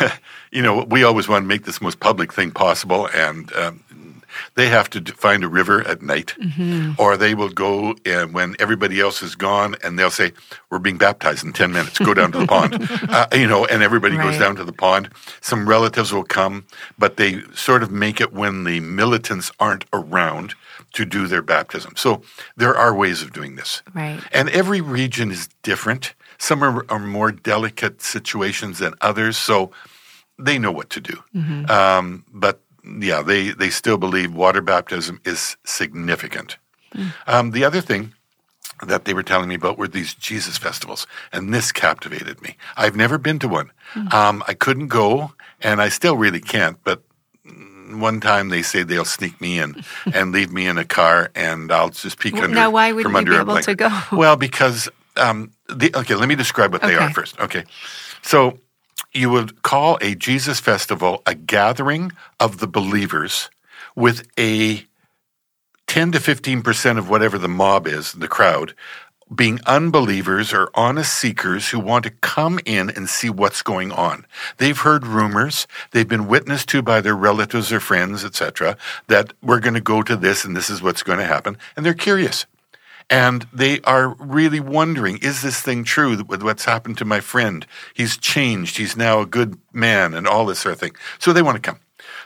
you 0.50 0.62
know, 0.62 0.84
we 0.84 1.04
always 1.04 1.28
want 1.28 1.44
to 1.44 1.46
make 1.46 1.64
this 1.64 1.80
most 1.80 2.00
public 2.00 2.32
thing 2.32 2.50
possible, 2.50 3.08
and 3.14 3.52
um, 3.54 3.84
they 4.54 4.68
have 4.68 4.88
to 4.90 5.00
find 5.12 5.44
a 5.44 5.48
river 5.48 5.86
at 5.86 6.02
night, 6.02 6.34
or 6.98 7.16
they 7.16 7.34
will 7.34 7.50
go 7.50 7.94
and 8.04 8.34
when 8.34 8.56
everybody 8.58 9.00
else 9.00 9.22
is 9.22 9.34
gone, 9.34 9.76
and 9.84 9.98
they'll 9.98 10.10
say, 10.10 10.32
"We're 10.70 10.78
being 10.78 10.98
baptized 10.98 11.44
in 11.44 11.52
ten 11.52 11.72
minutes. 11.72 11.98
Go 11.98 12.14
down 12.14 12.32
to 12.32 12.38
the 12.38 12.46
pond," 12.46 12.76
uh, 13.08 13.26
you 13.32 13.46
know, 13.46 13.66
and 13.66 13.82
everybody 13.82 14.16
goes 14.16 14.38
down 14.38 14.56
to 14.56 14.64
the 14.64 14.72
pond. 14.72 15.10
Some 15.40 15.68
relatives 15.68 16.12
will 16.12 16.24
come, 16.24 16.64
but 16.98 17.18
they 17.18 17.42
sort 17.54 17.82
of 17.82 17.90
make 17.90 18.20
it 18.20 18.32
when 18.32 18.64
the 18.64 18.80
militants 18.80 19.52
aren't 19.60 19.84
around 19.92 20.54
to 20.92 21.04
do 21.04 21.26
their 21.26 21.42
baptism. 21.42 21.94
So 21.96 22.22
there 22.56 22.74
are 22.76 22.94
ways 22.94 23.22
of 23.22 23.32
doing 23.32 23.56
this. 23.56 23.82
Right. 23.94 24.20
And 24.32 24.48
every 24.50 24.80
region 24.80 25.30
is 25.30 25.48
different. 25.62 26.14
Some 26.38 26.62
are, 26.62 26.84
are 26.88 26.98
more 26.98 27.32
delicate 27.32 28.02
situations 28.02 28.78
than 28.78 28.94
others, 29.00 29.36
so 29.36 29.70
they 30.38 30.58
know 30.58 30.72
what 30.72 30.90
to 30.90 31.00
do. 31.00 31.22
Um, 31.70 32.24
but 32.32 32.60
yeah, 32.84 33.22
they, 33.22 33.50
they 33.50 33.70
still 33.70 33.96
believe 33.96 34.34
water 34.34 34.60
baptism 34.60 35.20
is 35.24 35.56
significant. 35.64 36.58
Um, 37.26 37.52
the 37.52 37.64
other 37.64 37.80
thing 37.80 38.12
that 38.86 39.04
they 39.04 39.14
were 39.14 39.22
telling 39.22 39.48
me 39.48 39.54
about 39.54 39.78
were 39.78 39.88
these 39.88 40.14
Jesus 40.14 40.58
festivals, 40.58 41.06
and 41.32 41.54
this 41.54 41.72
captivated 41.72 42.42
me. 42.42 42.56
I've 42.76 42.96
never 42.96 43.16
been 43.18 43.38
to 43.38 43.48
one. 43.48 43.70
Um, 44.12 44.42
I 44.48 44.54
couldn't 44.54 44.88
go, 44.88 45.32
and 45.60 45.80
I 45.80 45.88
still 45.88 46.16
really 46.16 46.40
can't, 46.40 46.76
but 46.84 47.02
one 48.00 48.20
time 48.20 48.48
they 48.48 48.62
say 48.62 48.82
they'll 48.82 49.04
sneak 49.04 49.40
me 49.40 49.58
in 49.58 49.84
and 50.12 50.32
leave 50.32 50.52
me 50.52 50.66
in 50.66 50.78
a 50.78 50.84
car, 50.84 51.30
and 51.34 51.70
I'll 51.72 51.90
just 51.90 52.18
peek 52.18 52.34
Well, 52.34 52.44
under. 52.44 52.54
now 52.54 52.70
why 52.70 52.92
wouldn't 52.92 53.14
you 53.14 53.24
be 53.24 53.36
able 53.36 53.60
to 53.60 53.74
go? 53.74 53.88
Well, 54.12 54.36
because 54.36 54.88
um, 55.16 55.52
the, 55.68 55.94
okay, 55.94 56.14
let 56.14 56.28
me 56.28 56.34
describe 56.34 56.72
what 56.72 56.82
they 56.82 56.94
are 56.96 57.10
first. 57.10 57.38
Okay. 57.40 57.64
So 58.22 58.58
you 59.12 59.30
would 59.30 59.62
call 59.62 59.98
a 60.00 60.14
Jesus 60.14 60.60
festival 60.60 61.22
a 61.26 61.34
gathering 61.34 62.12
of 62.40 62.58
the 62.58 62.66
believers 62.66 63.50
with 63.94 64.26
a 64.38 64.84
10 65.86 66.12
to 66.12 66.18
15% 66.18 66.98
of 66.98 67.10
whatever 67.10 67.36
the 67.36 67.48
mob 67.48 67.86
is, 67.86 68.12
the 68.12 68.28
crowd, 68.28 68.74
being 69.34 69.60
unbelievers 69.66 70.52
or 70.52 70.70
honest 70.74 71.14
seekers 71.14 71.70
who 71.70 71.78
want 71.78 72.04
to 72.04 72.10
come 72.10 72.60
in 72.64 72.90
and 72.90 73.08
see 73.08 73.30
what's 73.30 73.62
going 73.62 73.92
on. 73.92 74.26
They've 74.58 74.78
heard 74.78 75.06
rumors, 75.06 75.66
they've 75.92 76.08
been 76.08 76.28
witnessed 76.28 76.68
to 76.70 76.82
by 76.82 77.00
their 77.00 77.16
relatives 77.16 77.72
or 77.72 77.80
friends, 77.80 78.24
etc., 78.24 78.76
that 79.08 79.32
we're 79.42 79.60
going 79.60 79.74
to 79.74 79.80
go 79.80 80.02
to 80.02 80.16
this 80.16 80.44
and 80.44 80.56
this 80.56 80.68
is 80.70 80.82
what's 80.82 81.02
going 81.02 81.18
to 81.18 81.24
happen, 81.24 81.56
and 81.76 81.86
they're 81.86 81.94
curious. 81.94 82.46
And 83.10 83.46
they 83.52 83.80
are 83.82 84.14
really 84.14 84.60
wondering, 84.60 85.18
is 85.18 85.42
this 85.42 85.60
thing 85.60 85.84
true 85.84 86.22
with 86.24 86.42
what's 86.42 86.64
happened 86.64 86.96
to 86.98 87.04
my 87.04 87.20
friend? 87.20 87.66
He's 87.94 88.16
changed. 88.16 88.78
He's 88.78 88.96
now 88.96 89.20
a 89.20 89.26
good 89.26 89.58
man 89.72 90.14
and 90.14 90.26
all 90.26 90.46
this 90.46 90.60
sort 90.60 90.74
of 90.74 90.80
thing. 90.80 90.92
So 91.18 91.32
they 91.32 91.42
want 91.42 91.56
to 91.56 91.70
come. 91.70 91.80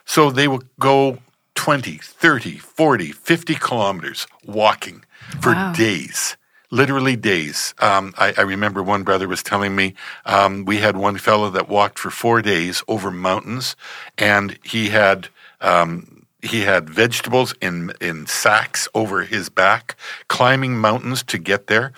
So 0.05 0.31
they 0.31 0.47
will 0.47 0.63
go 0.79 1.19
20, 1.57 1.97
30, 1.97 2.59
40, 2.59 3.11
50 3.11 3.55
kilometers 3.57 4.27
walking 4.45 5.05
for 5.41 5.53
Wow. 5.53 5.73
days, 5.73 6.37
literally 6.71 7.17
days. 7.17 7.75
Um, 7.79 8.15
I, 8.19 8.35
I 8.37 8.43
remember 8.43 8.83
one 8.83 9.03
brother 9.03 9.29
was 9.29 9.43
telling 9.43 9.75
me 9.77 9.95
um, 10.25 10.65
we 10.65 10.79
had 10.79 10.97
one 10.97 11.19
fellow 11.19 11.51
that 11.51 11.69
walked 11.69 11.99
for 11.99 12.11
four 12.11 12.43
days 12.43 12.83
over 12.89 13.11
mountains, 13.11 13.77
and 14.19 14.59
he 14.65 14.89
had. 14.89 15.29
Um, 15.61 16.13
he 16.43 16.61
had 16.61 16.89
vegetables 16.89 17.55
in 17.61 17.93
in 18.01 18.27
sacks 18.27 18.87
over 18.95 19.23
his 19.23 19.49
back, 19.49 19.97
climbing 20.29 20.79
mountains 20.79 21.25
to 21.25 21.39
get 21.39 21.67
there, 21.67 21.93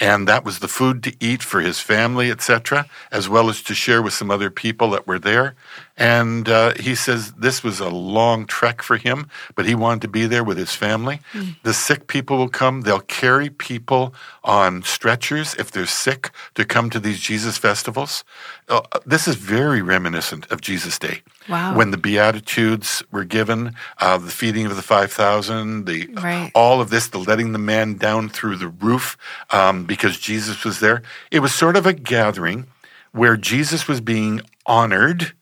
and 0.00 0.26
that 0.28 0.44
was 0.44 0.58
the 0.58 0.68
food 0.68 1.02
to 1.04 1.14
eat 1.20 1.42
for 1.42 1.60
his 1.60 1.80
family, 1.80 2.30
etc., 2.30 2.86
as 3.12 3.28
well 3.28 3.48
as 3.48 3.62
to 3.62 3.74
share 3.74 4.02
with 4.02 4.12
some 4.14 4.30
other 4.30 4.50
people 4.50 4.90
that 4.90 5.06
were 5.06 5.18
there. 5.18 5.54
And 5.96 6.48
uh, 6.48 6.74
he 6.74 6.94
says 6.96 7.32
this 7.34 7.62
was 7.62 7.78
a 7.78 7.88
long 7.88 8.46
trek 8.46 8.82
for 8.82 8.96
him, 8.96 9.28
but 9.54 9.64
he 9.66 9.76
wanted 9.76 10.02
to 10.02 10.08
be 10.08 10.26
there 10.26 10.42
with 10.42 10.58
his 10.58 10.74
family. 10.74 11.20
The 11.62 11.72
sick 11.74 12.08
people 12.08 12.36
will 12.36 12.48
come; 12.48 12.80
they'll 12.80 12.98
carry 13.00 13.48
people 13.48 14.12
on 14.42 14.82
stretchers 14.82 15.54
if 15.54 15.70
they're 15.70 15.86
sick 15.86 16.30
to 16.54 16.64
come 16.64 16.90
to 16.90 16.98
these 16.98 17.20
Jesus 17.20 17.58
festivals. 17.58 18.24
Uh, 18.68 18.80
this 19.06 19.28
is 19.28 19.36
very 19.36 19.82
reminiscent 19.82 20.50
of 20.50 20.60
Jesus' 20.60 20.98
day 20.98 21.22
Wow. 21.48 21.76
when 21.76 21.90
the 21.90 21.96
Beatitudes 21.98 23.02
were 23.12 23.24
given, 23.24 23.74
uh, 24.00 24.16
the 24.18 24.30
feeding 24.30 24.64
of 24.66 24.74
the 24.76 24.82
5,000, 24.82 25.84
the, 25.86 26.06
Right. 26.14 26.50
all 26.54 26.80
of 26.80 26.88
this, 26.90 27.06
the 27.08 27.18
letting 27.18 27.52
the 27.52 27.58
man 27.58 27.94
down 27.94 28.28
through 28.30 28.56
the 28.56 28.68
roof 28.68 29.16
um, 29.50 29.83
because 29.84 30.18
Jesus 30.18 30.64
was 30.64 30.80
there. 30.80 31.02
It 31.30 31.40
was 31.40 31.54
sort 31.54 31.76
of 31.76 31.86
a 31.86 31.92
gathering 31.92 32.66
where 33.12 33.36
Jesus 33.36 33.86
was 33.86 34.00
being 34.00 34.40
honored, 34.66 35.32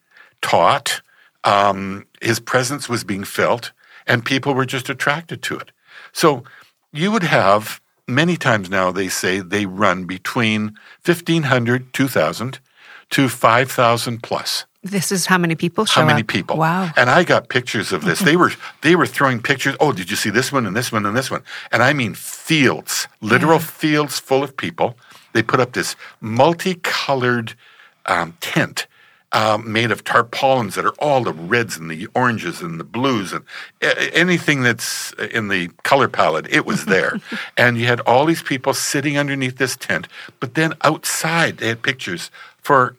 taught, 0.40 1.00
um, 1.44 2.06
his 2.20 2.38
presence 2.38 2.88
was 2.88 3.04
being 3.04 3.24
felt, 3.24 3.72
and 4.06 4.24
people 4.24 4.54
were 4.54 4.66
just 4.66 4.88
attracted 4.88 5.42
to 5.42 5.56
it. 5.58 5.72
So 6.12 6.44
you 6.92 7.10
would 7.10 7.22
have 7.22 7.80
many 8.06 8.36
times 8.36 8.68
now 8.68 8.92
they 8.92 9.08
say 9.08 9.40
they 9.40 9.66
run 9.66 10.04
between 10.04 10.76
1,500, 11.04 11.92
2,000 11.92 12.60
to 13.10 13.28
5,000 13.28 14.22
plus 14.22 14.66
This 14.82 15.12
is 15.12 15.26
how 15.26 15.38
many 15.38 15.54
people 15.54 15.84
show 15.84 16.00
how 16.00 16.06
many 16.06 16.22
up. 16.22 16.26
people 16.26 16.56
Wow. 16.56 16.90
and 16.96 17.08
i 17.08 17.22
got 17.22 17.48
pictures 17.48 17.92
of 17.92 18.04
this 18.04 18.18
they 18.18 18.36
were 18.36 18.50
they 18.82 18.96
were 18.96 19.06
throwing 19.06 19.40
pictures 19.40 19.76
oh 19.78 19.92
did 19.92 20.10
you 20.10 20.16
see 20.16 20.30
this 20.30 20.50
one 20.52 20.66
and 20.66 20.74
this 20.76 20.90
one 20.90 21.06
and 21.06 21.16
this 21.16 21.30
one 21.30 21.42
and 21.70 21.82
i 21.84 21.92
mean 21.92 22.14
fields 22.14 23.06
literal 23.20 23.60
fields 23.60 24.18
full 24.18 24.42
of 24.42 24.56
people 24.56 24.96
they 25.34 25.42
put 25.42 25.60
up 25.60 25.72
this 25.72 25.94
multicolored 26.20 27.54
um, 28.06 28.36
tent 28.40 28.86
um, 29.30 29.72
made 29.72 29.90
of 29.90 30.04
tarpaulins 30.04 30.74
that 30.74 30.84
are 30.84 30.94
all 30.98 31.22
the 31.22 31.32
reds 31.32 31.76
and 31.78 31.90
the 31.90 32.06
oranges 32.14 32.60
and 32.60 32.78
the 32.78 32.84
blues 32.84 33.32
and 33.32 33.44
a- 33.80 34.14
anything 34.14 34.60
that's 34.62 35.12
in 35.32 35.48
the 35.48 35.68
color 35.84 36.06
palette, 36.06 36.46
it 36.50 36.66
was 36.66 36.84
there. 36.84 37.18
and 37.56 37.78
you 37.78 37.86
had 37.86 38.00
all 38.00 38.26
these 38.26 38.42
people 38.42 38.74
sitting 38.74 39.16
underneath 39.16 39.56
this 39.56 39.74
tent, 39.74 40.06
but 40.38 40.54
then 40.54 40.74
outside 40.82 41.56
they 41.56 41.68
had 41.68 41.82
pictures 41.82 42.30
for 42.58 42.94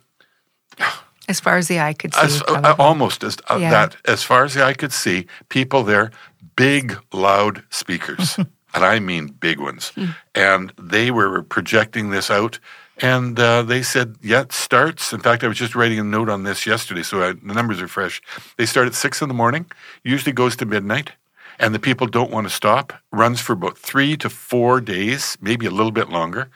As 1.28 1.40
far 1.40 1.58
as 1.58 1.68
the 1.68 1.80
eye 1.80 1.94
could 1.94 2.14
see. 2.14 2.22
as, 2.22 2.42
uh, 2.48 2.76
almost 2.78 3.24
as 3.24 3.38
uh, 3.50 3.58
Yeah. 3.60 3.72
that 3.72 3.96
as 4.06 4.24
far 4.24 4.44
as 4.44 4.54
the 4.54 4.64
eye 4.64 4.74
could 4.74 4.94
see 4.94 5.28
people 5.50 5.84
there 5.84 6.12
big 6.56 6.98
loud 7.12 7.64
speakers. 7.70 8.38
And 8.76 8.84
i 8.84 8.98
mean 9.00 9.28
big 9.28 9.60
ones. 9.60 9.92
And 10.34 10.74
they 10.80 11.12
were 11.12 11.44
projecting 11.44 12.10
this 12.10 12.32
out 12.32 12.58
and 13.04 13.40
uh, 13.40 13.62
they 13.62 13.84
said 13.84 14.16
yeah 14.24 14.42
it 14.42 14.52
starts 14.52 15.14
in 15.14 15.20
fact 15.20 15.44
i 15.44 15.48
was 15.48 15.60
just 15.60 15.76
writing 15.76 16.00
a 16.00 16.04
note 16.04 16.28
on 16.28 16.42
this 16.44 16.66
yesterday 16.66 17.04
so 17.04 17.22
I, 17.22 17.34
the 17.34 17.54
numbers 17.54 17.80
are 17.84 17.88
fresh. 17.88 18.20
They 18.58 18.66
start 18.66 18.88
at 18.88 18.96
six 18.96 19.22
in 19.22 19.28
the 19.28 19.34
morning 19.36 19.66
usually 20.04 20.34
goes 20.34 20.56
to 20.56 20.66
midnight 20.66 21.12
and 21.60 21.74
the 21.76 21.80
people 21.80 22.08
don't 22.08 22.32
want 22.32 22.48
to 22.48 22.54
stop 22.54 22.94
runs 23.12 23.40
for 23.40 23.54
about 23.54 23.78
three 23.78 24.18
to 24.18 24.28
four 24.30 24.82
days 24.82 25.38
maybe 25.40 25.68
a 25.68 25.72
little 25.72 25.92
bit 25.92 26.10
longer. 26.10 26.50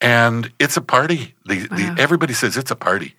And 0.00 0.52
it's 0.58 0.76
a 0.76 0.82
party. 0.82 1.34
The, 1.46 1.68
the, 1.68 1.94
everybody 1.98 2.34
says 2.34 2.56
it's 2.56 2.70
a 2.70 2.76
party 2.76 3.14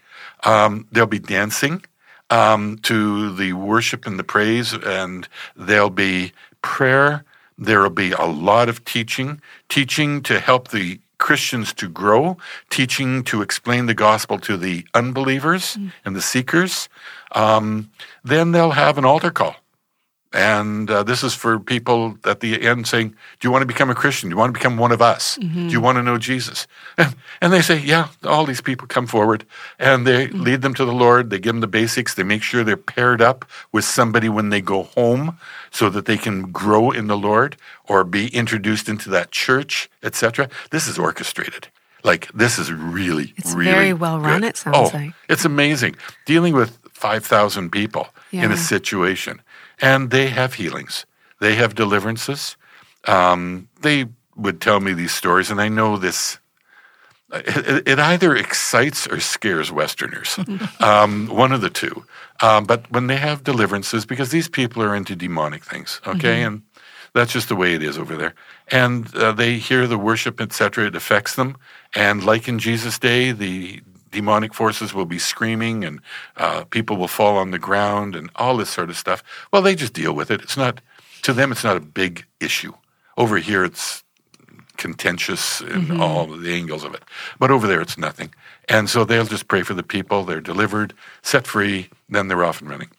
um, 0.46 0.88
there'll 0.92 1.08
be 1.08 1.20
dancing 1.20 1.84
um, 2.30 2.78
to 2.84 3.34
the 3.36 3.54
worship 3.54 4.06
and 4.06 4.18
the 4.18 4.24
praise, 4.24 4.74
and 4.74 5.28
there'll 5.56 5.90
be 5.90 6.32
prayer. 6.62 7.24
There 7.58 7.82
will 7.82 7.90
be 7.90 8.12
a 8.12 8.26
lot 8.26 8.70
of 8.70 8.84
teaching, 8.86 9.42
teaching 9.70 10.22
to 10.24 10.40
help 10.40 10.70
the 10.70 11.00
Christians 11.20 11.74
to 11.76 11.88
grow, 11.88 12.38
teaching 12.70 13.24
to 13.26 13.42
explain 13.42 13.86
the 13.86 13.94
gospel 13.94 14.38
to 14.40 14.58
the 14.58 14.86
unbelievers 14.94 15.78
and 16.04 16.16
the 16.16 16.22
seekers. 16.22 16.90
Um, 17.32 17.92
then 18.24 18.52
they'll 18.52 18.72
have 18.72 18.98
an 18.98 19.06
altar 19.06 19.32
call. 19.32 19.56
And 20.34 20.90
uh, 20.90 21.04
this 21.04 21.24
is 21.24 21.36
for 21.36 21.60
people 21.60 22.18
at 22.26 22.40
the 22.40 22.60
end 22.64 22.88
saying, 22.88 23.10
Do 23.10 23.48
you 23.48 23.52
want 23.52 23.62
to 23.62 23.68
become 23.68 23.92
a 23.92 23.96
Christian? 23.96 24.30
Do 24.30 24.34
you 24.34 24.38
want 24.38 24.52
to 24.52 24.60
become 24.60 24.78
one 24.78 24.92
of 24.92 25.00
us? 25.00 25.36
Do 25.36 25.48
you 25.48 25.80
want 25.80 25.98
to 25.98 26.04
know 26.04 26.18
Jesus? 26.18 26.66
And, 26.98 27.16
and 27.42 27.54
they 27.54 27.62
say, 27.62 27.78
Yeah, 27.80 28.08
all 28.24 28.46
these 28.46 28.62
people 28.62 28.88
come 28.88 29.06
forward 29.06 29.46
and 29.78 30.08
they 30.08 30.28
lead 30.28 30.64
them 30.64 30.74
to 30.74 30.86
the 30.86 30.92
Lord. 30.92 31.30
They 31.30 31.38
give 31.38 31.54
them 31.54 31.62
the 31.62 31.68
basics. 31.68 32.16
They 32.16 32.24
make 32.24 32.42
sure 32.42 32.64
they're 32.64 32.78
paired 32.78 33.22
up 33.22 33.46
with 33.72 33.86
somebody 33.86 34.28
when 34.28 34.50
they 34.50 34.60
go 34.60 34.84
home 34.84 35.38
so 35.70 35.90
that 35.92 36.08
they 36.08 36.18
can 36.18 36.52
grow 36.52 36.90
in 36.90 37.06
the 37.06 37.18
Lord 37.18 37.56
or 37.88 38.04
be 38.04 38.28
introduced 38.30 38.90
into 38.90 39.12
that 39.12 39.30
church, 39.30 39.88
etc. 40.02 40.50
This 40.72 40.88
is 40.88 40.98
orchestrated. 40.98 41.68
Like, 42.04 42.30
this 42.34 42.58
is 42.58 42.72
really, 42.72 43.34
It's 43.38 43.54
really 43.54 43.72
very 43.72 43.94
well 43.94 44.20
run, 44.20 44.42
good. 44.42 44.50
it 44.50 44.58
sounds 44.58 44.92
oh, 44.94 44.98
like. 44.98 45.14
It's 45.30 45.46
amazing. 45.46 45.96
Dealing 46.26 46.54
with 46.54 46.78
5,000 46.92 47.70
people 47.72 48.08
in 48.32 48.52
a 48.52 48.58
situation. 48.58 49.42
And 49.82 50.12
they 50.12 50.28
have 50.28 50.56
healings, 50.56 51.06
they 51.40 51.56
have 51.56 51.76
deliverances. 51.76 52.58
Um, 53.06 53.68
they 53.82 54.06
would 54.36 54.62
tell 54.62 54.80
me 54.80 54.94
these 54.94 55.12
stories, 55.12 55.52
and 55.52 55.62
I 55.62 55.70
know 55.70 55.98
this. 55.98 56.40
It, 57.34 57.88
it 57.88 58.00
either 58.00 58.36
excites 58.36 59.08
or 59.08 59.20
scares 59.20 59.72
Westerners, 59.72 60.40
um, 60.80 61.28
one 61.28 61.52
of 61.52 61.62
the 61.62 61.70
two. 61.70 62.06
Um, 62.42 62.66
but 62.66 62.90
when 62.92 63.08
they 63.08 63.16
have 63.16 63.44
deliverances, 63.44 64.06
because 64.06 64.30
these 64.30 64.48
people 64.48 64.84
are 64.84 64.96
into 64.96 65.16
demonic 65.16 65.64
things, 65.64 66.00
okay, 66.06 66.44
and 66.44 66.62
that's 67.14 67.34
just 67.34 67.50
the 67.50 67.56
way 67.56 67.74
it 67.74 67.82
is 67.82 67.98
over 67.98 68.16
there. 68.16 68.36
And 68.70 69.14
uh, 69.16 69.32
they 69.32 69.58
hear 69.58 69.88
the 69.88 69.98
worship, 69.98 70.40
etc. 70.40 70.88
It 70.88 70.96
affects 70.96 71.36
them, 71.36 71.58
and 71.96 72.24
like 72.24 72.48
in 72.48 72.60
Jesus' 72.60 73.00
day, 73.00 73.32
the 73.32 73.82
demonic 74.14 74.54
forces 74.54 74.94
will 74.94 75.06
be 75.06 75.20
screaming, 75.20 75.84
and 75.84 76.00
uh, 76.38 76.64
people 76.66 76.96
will 76.96 77.10
fall 77.10 77.38
on 77.38 77.52
the 77.52 77.60
ground, 77.60 78.16
and 78.16 78.30
all 78.36 78.56
this 78.56 78.70
sort 78.70 78.90
of 78.90 78.98
stuff. 78.98 79.24
Well, 79.52 79.62
they 79.62 79.76
just 79.76 79.94
deal 79.94 80.14
with 80.14 80.32
it. 80.32 80.42
It's 80.42 80.58
not 80.58 80.80
to 81.24 81.34
them. 81.34 81.52
It's 81.52 81.64
not 81.64 81.78
a 81.78 81.82
big 81.82 82.26
issue. 82.40 82.74
Over 83.18 83.38
here, 83.38 83.66
it's 83.66 84.04
contentious 84.78 85.62
in 85.62 86.02
all 86.02 86.26
the 86.26 86.54
angles 86.54 86.84
of 86.84 86.94
it. 86.94 87.04
But 87.40 87.52
over 87.52 87.68
there, 87.68 87.82
it's 87.82 87.98
nothing. 87.98 88.34
And 88.68 88.90
so 88.90 89.06
they'll 89.06 89.26
just 89.26 89.48
pray 89.48 89.64
for 89.64 89.74
the 89.74 89.84
people. 89.84 90.24
They're 90.24 90.42
delivered, 90.42 90.94
set 91.22 91.46
free, 91.46 91.90
then 92.10 92.28
they're 92.28 92.44
off 92.44 92.62
and 92.62 92.70
running. 92.70 92.90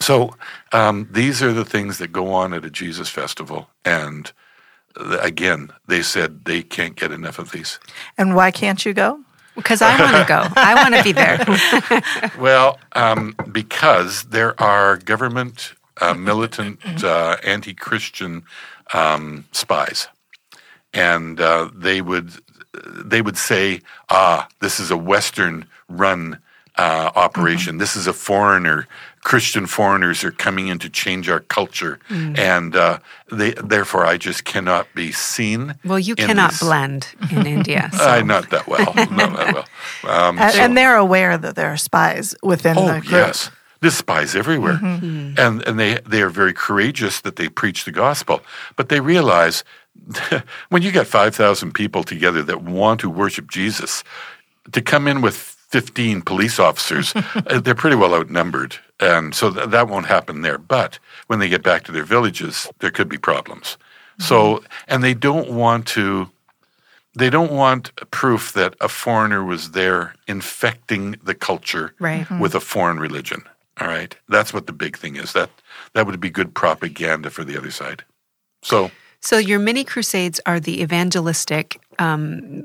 So 0.00 0.34
um, 0.72 1.08
these 1.10 1.42
are 1.42 1.52
the 1.52 1.64
things 1.64 1.98
that 1.98 2.12
go 2.12 2.32
on 2.32 2.54
at 2.54 2.64
a 2.64 2.70
Jesus 2.70 3.08
festival. 3.08 3.68
And 3.84 4.32
uh, 4.98 5.18
again, 5.20 5.70
they 5.86 6.02
said 6.02 6.44
they 6.44 6.62
can't 6.62 6.96
get 6.96 7.12
enough 7.12 7.38
of 7.38 7.52
these. 7.52 7.78
And 8.16 8.34
why 8.34 8.50
can't 8.50 8.84
you 8.84 8.94
go? 8.94 9.20
Because 9.56 9.82
I 9.82 9.98
want 10.00 10.16
to 10.16 10.24
go. 10.28 10.46
I 10.54 10.74
want 10.74 10.94
to 10.94 11.02
be 11.02 11.12
there. 11.12 11.44
Well, 12.38 12.78
um, 12.92 13.34
because 13.50 14.24
there 14.24 14.60
are 14.60 14.98
government, 14.98 15.74
uh, 16.00 16.14
militant, 16.14 17.02
uh, 17.02 17.38
anti 17.42 17.74
Christian 17.74 18.44
um, 18.92 19.46
spies. 19.52 20.08
And 20.92 21.40
uh, 21.40 21.70
they 21.74 22.00
would 22.00 22.32
they 22.84 23.22
would 23.22 23.36
say, 23.38 23.80
ah, 24.10 24.48
this 24.60 24.78
is 24.80 24.90
a 24.90 24.96
Western 24.96 25.66
run 25.88 26.38
uh, 26.76 27.10
operation. 27.14 27.78
This 27.78 27.96
is 27.96 28.06
a 28.06 28.12
foreigner. 28.12 28.86
Christian 29.30 29.66
foreigners 29.66 30.22
are 30.22 30.30
coming 30.30 30.68
in 30.68 30.78
to 30.78 30.88
change 30.88 31.28
our 31.28 31.40
culture, 31.40 31.98
and 32.08 32.76
uh, 32.76 32.98
they, 33.32 33.50
therefore 33.74 34.06
I 34.06 34.18
just 34.18 34.44
cannot 34.44 34.86
be 34.94 35.10
seen. 35.10 35.74
Well, 35.84 35.98
you 35.98 36.14
cannot 36.14 36.50
this. 36.52 36.60
blend 36.60 37.08
in 37.32 37.44
India. 37.58 37.90
So. 37.92 38.08
Uh, 38.08 38.22
not 38.22 38.50
that 38.50 38.68
well. 38.68 38.92
not 38.94 39.32
that 39.36 39.54
well. 39.54 39.66
Um, 40.28 40.38
And, 40.38 40.52
so- 40.54 40.60
and 40.62 40.76
they're 40.76 40.96
aware 40.96 41.36
that 41.38 41.56
there 41.56 41.72
are 41.72 41.76
spies 41.76 42.36
within 42.42 42.78
Oh 42.78 42.86
the 42.86 43.00
group. 43.00 43.10
yes, 43.10 43.50
there's 43.80 43.96
spies 43.96 44.36
everywhere, 44.36 44.78
and 44.82 45.38
and 45.66 45.76
they 45.80 45.98
they 46.10 46.22
are 46.22 46.30
very 46.30 46.52
courageous 46.54 47.20
that 47.22 47.34
they 47.34 47.48
preach 47.48 47.84
the 47.84 47.92
gospel, 47.92 48.40
but 48.76 48.88
they 48.88 49.00
realize 49.00 49.64
when 50.70 50.82
you 50.82 50.92
get 50.92 51.06
five 51.08 51.34
thousand 51.34 51.72
people 51.74 52.04
together 52.04 52.42
that 52.44 52.62
want 52.62 53.00
to 53.00 53.10
worship 53.10 53.50
Jesus, 53.50 54.04
to 54.72 54.80
come 54.80 55.10
in 55.10 55.20
with 55.20 55.34
fifteen 55.70 56.22
police 56.22 56.60
officers, 56.62 57.12
uh, 57.16 57.60
they're 57.64 57.74
pretty 57.74 57.96
well 57.96 58.14
outnumbered, 58.14 58.76
and 59.00 59.34
so 59.34 59.52
th- 59.52 59.68
that 59.70 59.88
won't 59.88 60.06
happen 60.06 60.42
there. 60.42 60.58
But 60.58 60.98
when 61.26 61.38
they 61.38 61.48
get 61.48 61.62
back 61.62 61.84
to 61.84 61.92
their 61.92 62.04
villages, 62.04 62.68
there 62.80 62.90
could 62.90 63.08
be 63.08 63.18
problems. 63.18 63.76
So, 64.18 64.64
and 64.88 65.04
they 65.04 65.12
don't 65.12 65.50
want 65.50 65.86
to 65.88 66.30
they 67.14 67.30
don't 67.30 67.52
want 67.52 67.92
proof 68.10 68.52
that 68.52 68.74
a 68.80 68.88
foreigner 68.88 69.42
was 69.44 69.70
there 69.70 70.14
infecting 70.26 71.16
the 71.24 71.34
culture 71.34 71.94
Right. 71.98 72.26
with 72.40 72.54
a 72.54 72.60
foreign 72.60 73.00
religion. 73.00 73.42
All 73.80 73.88
right, 73.88 74.14
that's 74.28 74.52
what 74.54 74.66
the 74.66 74.72
big 74.72 74.96
thing 74.96 75.16
is. 75.16 75.32
That 75.32 75.50
that 75.94 76.06
would 76.06 76.20
be 76.20 76.30
good 76.30 76.54
propaganda 76.54 77.30
for 77.30 77.44
the 77.44 77.58
other 77.58 77.70
side. 77.70 78.04
So 78.62 78.90
So 79.20 79.38
your 79.38 79.58
mini 79.58 79.84
crusades 79.84 80.40
are 80.46 80.60
the 80.60 80.82
evangelistic 80.82 81.78
um, 81.98 82.64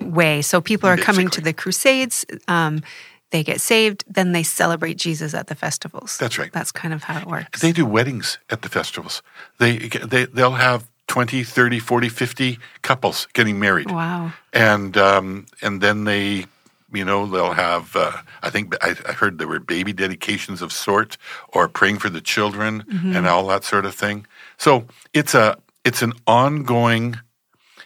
way. 0.00 0.42
So 0.42 0.60
people 0.60 0.88
are 0.88 0.96
coming 0.96 1.28
to 1.30 1.40
the 1.40 1.52
crusades. 1.52 2.24
Um, 2.48 2.82
they 3.30 3.44
get 3.44 3.60
saved, 3.60 4.04
then 4.06 4.32
they 4.32 4.42
celebrate 4.42 4.96
Jesus 4.96 5.34
at 5.34 5.48
the 5.48 5.54
festivals. 5.54 6.16
That's 6.18 6.38
right. 6.38 6.52
That's 6.52 6.72
kind 6.72 6.94
of 6.94 7.04
how 7.04 7.20
it 7.20 7.26
works. 7.26 7.60
they 7.60 7.72
do 7.72 7.84
weddings 7.84 8.38
at 8.50 8.62
the 8.62 8.68
festivals. 8.68 9.22
They 9.58 9.78
they 9.78 10.24
they'll 10.26 10.52
have 10.52 10.88
20, 11.08 11.42
30, 11.42 11.78
40, 11.78 12.08
50 12.08 12.58
couples 12.82 13.26
getting 13.32 13.58
married. 13.58 13.90
wow. 13.90 14.32
and 14.52 14.96
um, 14.96 15.46
and 15.62 15.80
then 15.80 16.04
they, 16.04 16.46
you 16.92 17.04
know, 17.04 17.26
they'll 17.26 17.52
have. 17.52 17.96
Uh, 17.96 18.12
I 18.42 18.50
think 18.50 18.74
I, 18.82 18.94
I 19.06 19.12
heard 19.12 19.38
there 19.38 19.48
were 19.48 19.60
baby 19.60 19.92
dedications 19.92 20.62
of 20.62 20.72
sort, 20.72 21.16
or 21.48 21.68
praying 21.68 21.98
for 21.98 22.10
the 22.10 22.20
children, 22.20 22.84
and 22.90 23.26
all 23.26 23.46
that 23.48 23.64
sort 23.64 23.84
of 23.84 23.94
thing. 23.94 24.26
So 24.56 24.86
it's 25.12 25.34
a 25.34 25.58
it's 25.84 26.02
an 26.02 26.12
ongoing, 26.26 27.18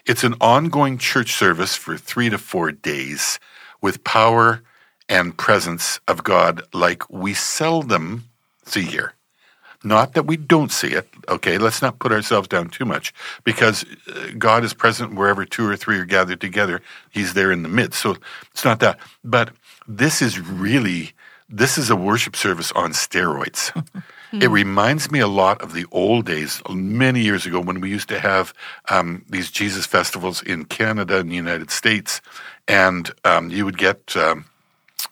it's 0.06 0.24
an 0.24 0.34
ongoing 0.40 0.98
church 0.98 1.32
service 1.32 1.76
for 1.76 1.96
three 1.96 2.30
to 2.30 2.38
four 2.38 2.70
days, 2.72 3.38
with 3.80 4.04
power 4.04 4.62
and 5.08 5.36
presence 5.36 6.00
of 6.08 6.24
God 6.24 6.62
like 6.72 7.08
we 7.10 7.34
seldom 7.34 8.24
see 8.64 8.82
here. 8.82 9.14
Not 9.84 10.14
that 10.14 10.26
we 10.26 10.36
don't 10.36 10.70
see 10.70 10.88
it, 10.88 11.08
okay? 11.28 11.58
Let's 11.58 11.82
not 11.82 11.98
put 11.98 12.12
ourselves 12.12 12.46
down 12.46 12.68
too 12.68 12.84
much 12.84 13.12
because 13.42 13.84
uh, 14.08 14.28
God 14.38 14.62
is 14.62 14.74
present 14.74 15.14
wherever 15.14 15.44
two 15.44 15.68
or 15.68 15.76
three 15.76 15.98
are 15.98 16.04
gathered 16.04 16.40
together. 16.40 16.80
He's 17.10 17.34
there 17.34 17.50
in 17.50 17.62
the 17.62 17.68
midst. 17.68 18.00
So 18.00 18.16
it's 18.52 18.64
not 18.64 18.78
that. 18.80 18.98
But 19.24 19.50
this 19.88 20.22
is 20.22 20.38
really, 20.38 21.12
this 21.48 21.78
is 21.78 21.90
a 21.90 21.96
worship 21.96 22.36
service 22.36 22.70
on 22.72 22.92
steroids. 22.92 23.72
it 24.32 24.50
reminds 24.50 25.10
me 25.10 25.18
a 25.18 25.26
lot 25.26 25.60
of 25.62 25.72
the 25.72 25.86
old 25.90 26.26
days, 26.26 26.62
many 26.70 27.20
years 27.20 27.44
ago, 27.44 27.60
when 27.60 27.80
we 27.80 27.90
used 27.90 28.08
to 28.10 28.20
have 28.20 28.54
um, 28.88 29.24
these 29.28 29.50
Jesus 29.50 29.84
festivals 29.84 30.42
in 30.42 30.64
Canada 30.64 31.18
and 31.18 31.30
the 31.30 31.36
United 31.36 31.72
States. 31.72 32.20
And 32.68 33.10
um, 33.24 33.50
you 33.50 33.64
would 33.64 33.78
get. 33.78 34.16
Um, 34.16 34.44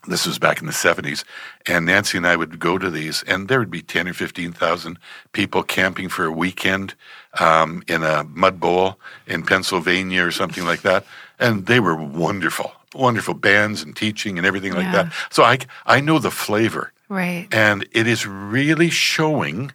this 0.08 0.26
was 0.26 0.38
back 0.38 0.60
in 0.60 0.66
the 0.66 0.72
70s 0.72 1.24
and 1.66 1.86
nancy 1.86 2.16
and 2.16 2.26
i 2.26 2.36
would 2.36 2.58
go 2.58 2.78
to 2.78 2.90
these 2.90 3.22
and 3.24 3.48
there 3.48 3.58
would 3.58 3.70
be 3.70 3.82
10 3.82 4.08
or 4.08 4.12
15000 4.12 4.98
people 5.32 5.62
camping 5.62 6.08
for 6.08 6.24
a 6.24 6.32
weekend 6.32 6.94
um, 7.38 7.82
in 7.88 8.02
a 8.02 8.24
mud 8.24 8.60
bowl 8.60 8.98
in 9.26 9.42
pennsylvania 9.42 10.24
or 10.24 10.30
something 10.30 10.64
like 10.64 10.82
that 10.82 11.04
and 11.38 11.66
they 11.66 11.80
were 11.80 11.94
wonderful 11.96 12.72
wonderful 12.94 13.34
bands 13.34 13.82
and 13.82 13.94
teaching 13.96 14.36
and 14.38 14.46
everything 14.46 14.72
like 14.72 14.84
Yeah. 14.86 15.04
that 15.04 15.12
so 15.30 15.42
I, 15.44 15.58
I 15.86 16.00
know 16.00 16.18
the 16.18 16.30
flavor 16.30 16.92
Right. 17.08 17.48
and 17.52 17.86
it 17.92 18.06
is 18.06 18.26
really 18.26 18.90
showing 18.90 19.72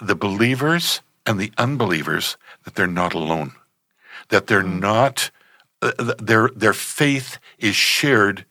the 0.00 0.14
believers 0.14 1.00
and 1.26 1.38
the 1.38 1.52
unbelievers 1.58 2.36
that 2.64 2.74
they're 2.76 2.86
not 2.86 3.12
alone, 3.12 3.52
that 4.28 4.46
they're 4.46 4.62
not, 4.62 5.30
uh, 5.82 5.92
their, 6.18 6.48
their 6.56 6.72
faith 6.72 7.38
is 7.58 7.76
shared 7.76 8.46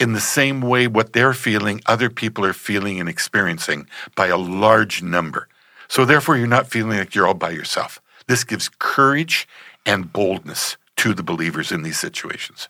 in 0.00 0.12
the 0.12 0.20
same 0.20 0.60
way 0.60 0.86
what 0.86 1.12
they're 1.12 1.34
feeling, 1.34 1.80
other 1.86 2.10
people 2.10 2.44
are 2.44 2.52
feeling 2.52 3.00
and 3.00 3.08
experiencing 3.08 3.86
by 4.16 4.26
a 4.26 4.36
large 4.36 5.02
number. 5.02 5.48
So 5.88 6.04
therefore, 6.04 6.36
you're 6.36 6.46
not 6.46 6.66
feeling 6.66 6.98
like 6.98 7.14
you're 7.14 7.26
all 7.26 7.34
by 7.34 7.50
yourself. 7.50 8.00
This 8.26 8.44
gives 8.44 8.68
courage 8.78 9.46
and 9.86 10.12
boldness 10.12 10.76
to 10.96 11.14
the 11.14 11.22
believers 11.22 11.70
in 11.70 11.82
these 11.82 11.98
situations. 11.98 12.68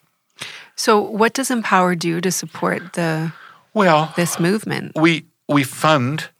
So 0.77 1.01
what 1.01 1.33
does 1.33 1.51
Empower 1.51 1.95
do 1.95 2.21
to 2.21 2.31
support 2.31 2.95
the 2.95 3.33
Well, 3.73 4.13
this 4.17 4.41
movement? 4.41 4.93
we 4.97 5.27
we 5.49 5.63
fund 5.63 6.31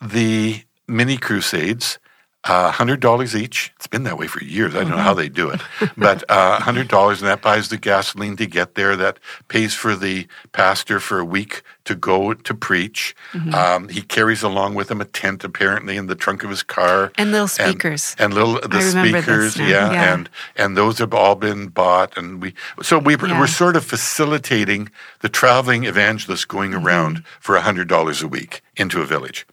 the 0.00 0.62
mini 0.88 1.16
crusades 1.18 1.98
uh, 2.44 2.70
hundred 2.72 3.00
dollars 3.00 3.36
each. 3.36 3.72
It's 3.76 3.86
been 3.86 4.02
that 4.04 4.18
way 4.18 4.26
for 4.26 4.42
years. 4.42 4.74
I 4.74 4.80
don't 4.80 4.90
know 4.90 4.96
how 4.96 5.14
they 5.14 5.28
do 5.28 5.50
it, 5.50 5.60
but 5.96 6.24
uh, 6.28 6.60
hundred 6.60 6.88
dollars, 6.88 7.20
and 7.20 7.28
that 7.28 7.42
buys 7.42 7.68
the 7.68 7.76
gasoline 7.76 8.36
to 8.36 8.46
get 8.46 8.74
there. 8.74 8.96
That 8.96 9.18
pays 9.48 9.74
for 9.74 9.94
the 9.94 10.26
pastor 10.52 10.98
for 11.00 11.18
a 11.20 11.24
week 11.24 11.62
to 11.84 11.94
go 11.94 12.34
to 12.34 12.54
preach. 12.54 13.14
Um, 13.54 13.88
he 13.88 14.02
carries 14.02 14.42
along 14.42 14.74
with 14.74 14.90
him 14.90 15.00
a 15.00 15.04
tent, 15.04 15.42
apparently, 15.44 15.96
in 15.96 16.06
the 16.06 16.14
trunk 16.14 16.44
of 16.44 16.50
his 16.50 16.62
car, 16.62 17.10
And 17.16 17.32
little 17.32 17.48
speakers. 17.48 18.14
and, 18.18 18.32
little 18.34 18.54
the 18.60 18.78
I 18.78 18.84
remember 18.84 19.20
this 19.20 19.52
speakers, 19.54 19.56
yeah, 19.58 19.90
Yeah. 19.92 20.14
and 20.14 20.30
and 20.56 20.76
those 20.76 20.98
have 20.98 21.12
all 21.14 21.34
been 21.34 21.68
bought, 21.68 22.16
and 22.16 22.40
we 22.42 22.54
so 22.82 22.98
we 22.98 23.16
Yeah. 23.16 23.38
we're 23.40 23.46
sort 23.46 23.76
of 23.76 23.84
facilitating 23.84 24.90
the 25.20 25.28
traveling 25.28 25.84
evangelist 25.84 26.48
going 26.48 26.72
Mm-hmm. 26.72 26.86
around 26.86 27.24
for 27.40 27.58
hundred 27.58 27.88
dollars 27.88 28.22
a 28.22 28.28
week 28.28 28.62
into 28.76 29.00
a 29.02 29.06
village. 29.06 29.46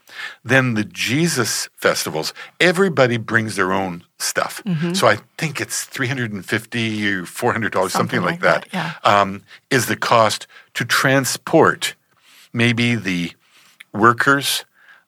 Then 0.43 0.73
the 0.75 0.83
Jesus 0.83 1.69
festivals, 1.75 2.33
everybody 2.59 3.17
brings 3.17 3.55
their 3.55 3.71
own 3.73 4.03
stuff. 4.17 4.61
Mm-hmm. 4.65 4.93
So 4.93 5.07
I 5.07 5.17
think 5.37 5.59
it's 5.61 5.85
three 5.85 6.07
hundred 6.07 6.31
and 6.33 6.45
fifty 6.45 7.07
or 7.11 7.25
four 7.25 7.51
hundred 7.53 7.71
dollars, 7.71 7.93
something, 7.93 8.19
Something 8.21 8.39
like, 8.41 8.43
like 8.43 8.71
that. 8.71 8.99
that, 9.03 9.05
um, 9.05 9.41
is 9.69 9.85
the 9.87 9.95
cost 9.95 10.47
to 10.75 10.85
transport 10.85 11.95
maybe 12.53 12.95
the 12.95 13.33
workers 13.93 14.65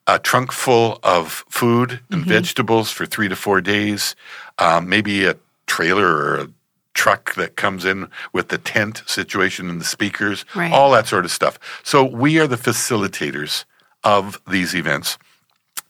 a 0.08 0.17
trunk 0.19 0.51
full 0.51 0.99
of 1.04 1.45
food 1.49 1.99
and 2.10 2.25
vegetables 2.25 2.91
for 2.91 3.06
three 3.06 3.30
to 3.30 3.36
four 3.36 3.62
days, 3.62 4.15
um, 4.58 4.89
maybe 4.89 5.25
a 5.25 5.36
trailer 5.67 6.08
or 6.08 6.36
a 6.39 6.47
truck 6.93 7.36
that 7.36 7.56
comes 7.56 7.86
in 7.86 8.10
with 8.34 8.49
the 8.49 8.58
tent 8.58 9.04
situation 9.06 9.69
and 9.69 9.80
the 9.80 9.86
speakers, 9.86 10.43
Right. 10.56 10.71
all 10.71 10.91
that 10.91 11.08
sort 11.08 11.23
of 11.23 11.32
stuff. 11.32 11.60
So 11.84 12.04
we 12.04 12.39
are 12.39 12.47
the 12.47 12.58
facilitators 12.58 13.63
of 14.04 14.41
these 14.47 14.75
events. 14.75 15.17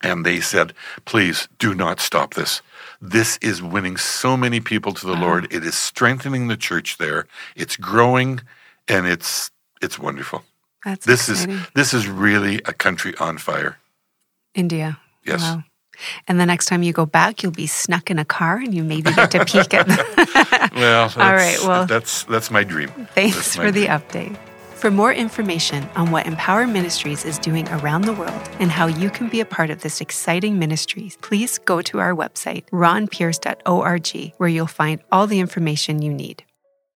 And 0.04 0.26
they 0.26 0.40
said, 0.42 0.74
please 1.06 1.48
do 1.58 1.74
not 1.74 2.00
stop 2.00 2.34
this. 2.34 2.62
This 3.02 3.38
is 3.42 3.62
winning 3.64 3.98
so 3.98 4.36
many 4.36 4.60
people 4.60 4.94
to 4.94 5.06
the 5.08 5.16
Lord. 5.16 5.52
It 5.52 5.64
is 5.64 5.76
strengthening 5.76 6.48
the 6.48 6.58
church 6.58 6.98
there. 6.98 7.28
It's 7.56 7.78
growing 7.78 8.42
and 8.88 9.08
it's 9.08 9.52
it's 9.82 9.98
wonderful. 9.98 10.44
That's 10.86 11.06
This 11.06 11.30
exciting. 11.30 11.56
is 11.56 11.67
this 11.76 11.94
is 11.94 12.08
really 12.08 12.58
a 12.65 12.74
country 12.74 13.13
on 13.20 13.38
fire. 13.38 13.78
India. 14.56 15.00
Yes. 15.26 15.41
Wow. 15.41 15.63
And 16.28 16.39
the 16.39 16.46
next 16.48 16.65
time 16.65 16.82
you 16.82 16.94
go 16.94 17.06
back, 17.06 17.44
you'll 17.44 17.52
be 17.52 17.67
snuck 17.67 18.10
in 18.10 18.17
a 18.17 18.26
car 18.26 18.58
and 18.58 18.74
you 18.74 18.84
maybe 18.84 19.12
get 19.13 19.30
to 19.32 19.46
peek 19.46 19.74
at 19.74 19.88
Well, 20.74 21.10
that's, 21.10 21.15
right, 21.17 21.60
well- 21.63 21.86
that's 21.86 22.24
that's 22.24 22.50
my 22.50 22.63
dream. 22.63 22.89
Thanks 23.13 23.58
my 23.58 23.65
for 23.65 23.72
the 23.72 23.86
update. 23.88 24.36
For 24.74 24.89
more 24.89 25.13
information 25.13 25.88
on 25.96 26.10
what 26.10 26.26
Empower 26.26 26.65
Ministries 26.65 27.24
is 27.24 27.38
doing 27.38 27.70
around 27.70 28.06
the 28.06 28.13
world 28.13 28.50
and 28.60 28.72
how 28.72 28.88
you 28.88 29.12
can 29.12 29.30
be 29.30 29.39
a 29.39 29.46
part 29.46 29.70
of 29.70 29.82
this 29.84 30.02
exciting 30.02 30.58
ministry, 30.58 31.12
please 31.22 31.60
go 31.60 31.84
to 31.84 32.00
our 32.00 32.15
website, 32.15 32.63
ronpierce.org, 32.72 34.34
where 34.38 34.50
you'll 34.50 34.65
find 34.65 35.00
all 35.12 35.28
the 35.28 35.39
information 35.39 36.02
you 36.02 36.12
need. 36.12 36.44